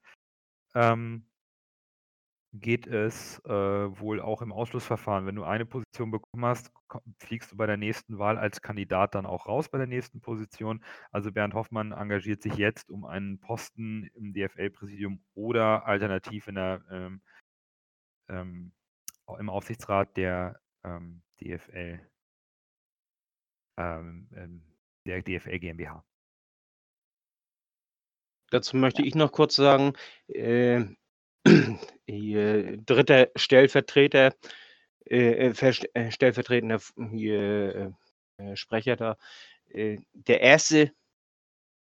[0.76, 1.26] ähm,
[2.54, 5.26] geht es äh, wohl auch im Ausschlussverfahren.
[5.26, 6.72] Wenn du eine Position bekommen hast,
[7.18, 10.84] fliegst du bei der nächsten Wahl als Kandidat dann auch raus bei der nächsten Position.
[11.12, 16.84] Also Bernd Hoffmann engagiert sich jetzt um einen Posten im DFL-Präsidium oder alternativ in der,
[16.92, 17.22] ähm,
[18.30, 18.72] ähm,
[19.40, 22.00] im Aufsichtsrat der ähm, DFL,
[23.78, 24.64] ähm, ähm,
[25.08, 26.06] der DFL GmbH.
[28.52, 29.94] Dazu möchte ich noch kurz sagen,
[30.28, 30.86] äh,
[32.08, 34.34] hier, dritter Stellvertreter,
[35.06, 36.80] äh, äh, äh stellvertretender
[37.12, 37.94] hier,
[38.38, 39.18] äh, Sprecher da.
[39.70, 40.94] Äh, der erste,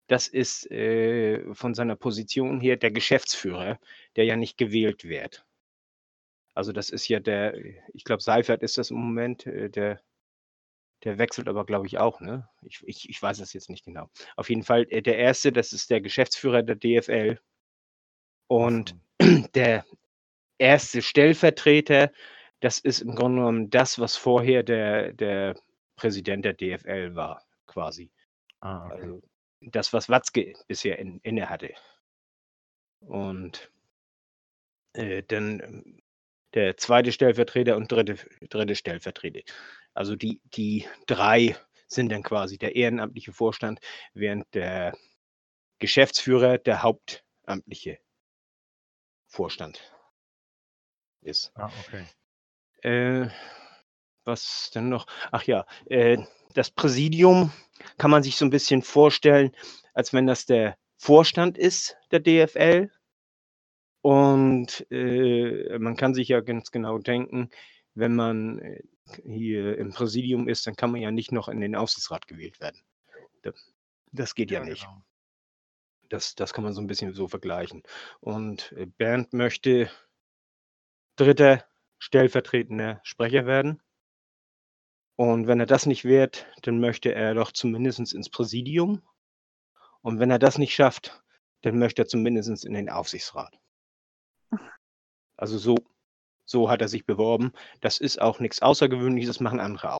[0.06, 3.78] das ist äh, von seiner Position her der Geschäftsführer,
[4.16, 5.44] der ja nicht gewählt wird.
[6.54, 7.56] Also das ist ja der,
[7.94, 10.00] ich glaube, Seifert ist das im Moment, der,
[11.04, 12.48] der wechselt aber, glaube ich, auch, ne?
[12.62, 14.10] Ich, ich, ich weiß es jetzt nicht genau.
[14.36, 17.38] Auf jeden Fall, der erste, das ist der Geschäftsführer der DFL.
[18.48, 18.96] Und
[19.54, 19.84] der
[20.58, 22.12] erste Stellvertreter,
[22.60, 25.56] das ist im Grunde genommen das, was vorher der, der
[25.96, 28.10] Präsident der DFL war, quasi.
[28.60, 28.94] Ah, okay.
[28.94, 29.22] Also
[29.60, 31.74] das, was Watzke bisher in, inne hatte.
[33.00, 33.70] Und
[34.94, 36.02] äh, dann ähm,
[36.54, 38.16] der zweite Stellvertreter und dritte,
[38.48, 39.40] dritte Stellvertreter.
[39.94, 41.56] Also die, die drei
[41.86, 43.80] sind dann quasi der ehrenamtliche Vorstand,
[44.14, 44.96] während der
[45.78, 47.98] Geschäftsführer der hauptamtliche
[49.30, 49.80] Vorstand
[51.22, 51.52] ist.
[51.54, 52.04] Ah, okay.
[52.82, 53.30] Äh,
[54.24, 55.06] was denn noch?
[55.30, 56.18] Ach ja, äh,
[56.54, 57.52] das Präsidium
[57.96, 59.52] kann man sich so ein bisschen vorstellen,
[59.94, 62.90] als wenn das der Vorstand ist der DFL.
[64.02, 67.50] Und äh, man kann sich ja ganz genau denken,
[67.94, 68.82] wenn man äh,
[69.24, 72.82] hier im Präsidium ist, dann kann man ja nicht noch in den Aufsichtsrat gewählt werden.
[74.12, 74.82] Das geht ja, ja nicht.
[74.82, 75.04] Genau.
[76.10, 77.82] Das, das kann man so ein bisschen so vergleichen.
[78.20, 79.90] Und äh, Bernd möchte
[81.16, 81.64] dritter
[81.98, 83.80] stellvertretender Sprecher werden.
[85.16, 89.02] Und wenn er das nicht wird, dann möchte er doch zumindest ins Präsidium.
[90.02, 91.22] Und wenn er das nicht schafft,
[91.62, 93.58] dann möchte er zumindest in den Aufsichtsrat.
[95.36, 95.76] Also so,
[96.44, 97.52] so hat er sich beworben.
[97.80, 99.99] Das ist auch nichts Außergewöhnliches, das machen andere auch.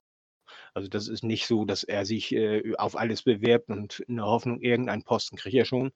[0.73, 4.25] Also das ist nicht so, dass er sich äh, auf alles bewerbt und in der
[4.25, 5.91] Hoffnung, irgendeinen Posten kriegt er schon,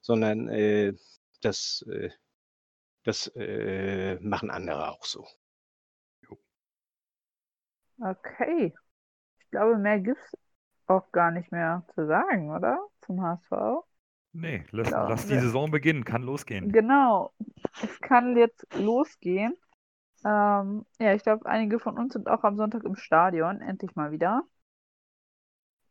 [0.00, 0.94] sondern äh,
[1.40, 2.10] das, äh,
[3.04, 5.26] das äh, machen andere auch so.
[8.00, 8.74] Okay.
[9.38, 10.38] Ich glaube, mehr gibt es
[10.86, 12.78] auch gar nicht mehr zu sagen, oder?
[13.02, 13.84] Zum HSV.
[14.32, 16.70] Nee, lass, lass die Saison beginnen, kann losgehen.
[16.70, 17.32] Genau,
[17.82, 19.56] es kann jetzt losgehen.
[20.26, 24.10] Ähm, ja, ich glaube, einige von uns sind auch am Sonntag im Stadion, endlich mal
[24.10, 24.42] wieder.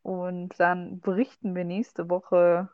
[0.02, 2.68] Und dann berichten wir nächste Woche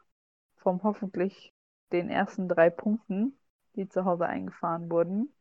[0.56, 1.54] vom hoffentlich
[1.92, 3.38] den ersten drei Punkten,
[3.76, 5.32] die zu Hause eingefahren wurden.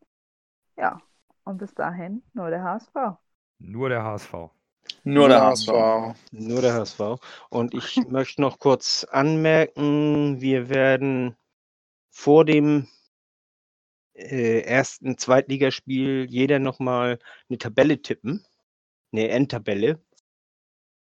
[0.78, 1.02] Ja,
[1.44, 2.94] und bis dahin nur der HSV.
[3.58, 4.34] Nur der HSV.
[5.04, 5.70] Nur der HSV.
[6.32, 7.02] Nur der HSV.
[7.50, 11.36] Und ich möchte noch kurz anmerken, wir werden
[12.12, 12.88] vor dem
[14.22, 17.20] äh, ersten Zweitligaspiel jeder nochmal
[17.50, 18.46] eine Tabelle tippen,
[19.12, 20.04] eine Endtabelle.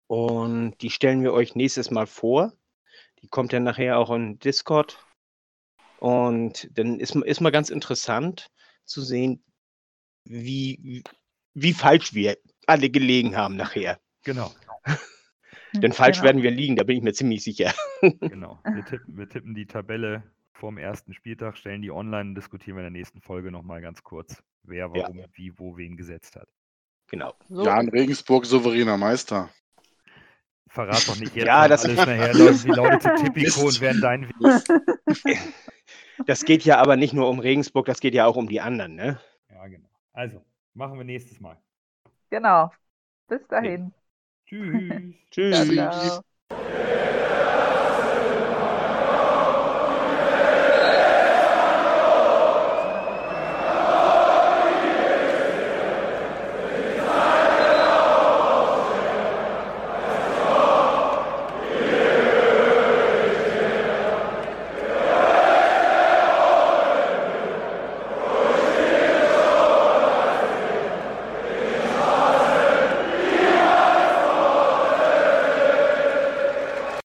[0.07, 2.53] Und die stellen wir euch nächstes Mal vor.
[3.23, 5.05] Die kommt dann nachher auch in Discord.
[6.01, 8.51] Und dann ist, ist mal ganz interessant
[8.85, 9.45] zu sehen,
[10.25, 11.05] wie,
[11.55, 12.37] wie falsch wir
[12.67, 14.01] alle gelegen haben nachher.
[14.25, 14.53] Genau.
[15.75, 16.27] Denn falsch genau.
[16.27, 17.73] werden wir liegen, da bin ich mir ziemlich sicher.
[18.21, 18.61] genau.
[18.65, 20.25] Wir tippen, wir tippen die Tabelle
[20.63, 24.05] vorm ersten Spieltag, stellen die online und diskutieren wir in der nächsten Folge nochmal ganz
[24.05, 25.27] kurz, wer, warum, ja.
[25.33, 26.47] wie, wo, wen gesetzt hat.
[27.09, 27.35] Genau.
[27.49, 27.65] So.
[27.65, 29.51] Jan Regensburg souveräner Meister.
[30.69, 32.33] Verrat doch nicht jetzt ja, das alles nachher.
[32.33, 35.39] Leute, die Leute zu Tipico und werden dein Weg.
[36.27, 38.95] Das geht ja aber nicht nur um Regensburg, das geht ja auch um die anderen,
[38.95, 39.19] ne?
[39.51, 39.89] Ja, genau.
[40.13, 40.45] Also,
[40.75, 41.61] machen wir nächstes Mal.
[42.31, 42.71] Genau.
[43.27, 43.93] Bis dahin.
[44.47, 45.15] Tschüss.
[45.31, 45.67] Tschüss.
[45.67, 46.23] Ciao, ciao.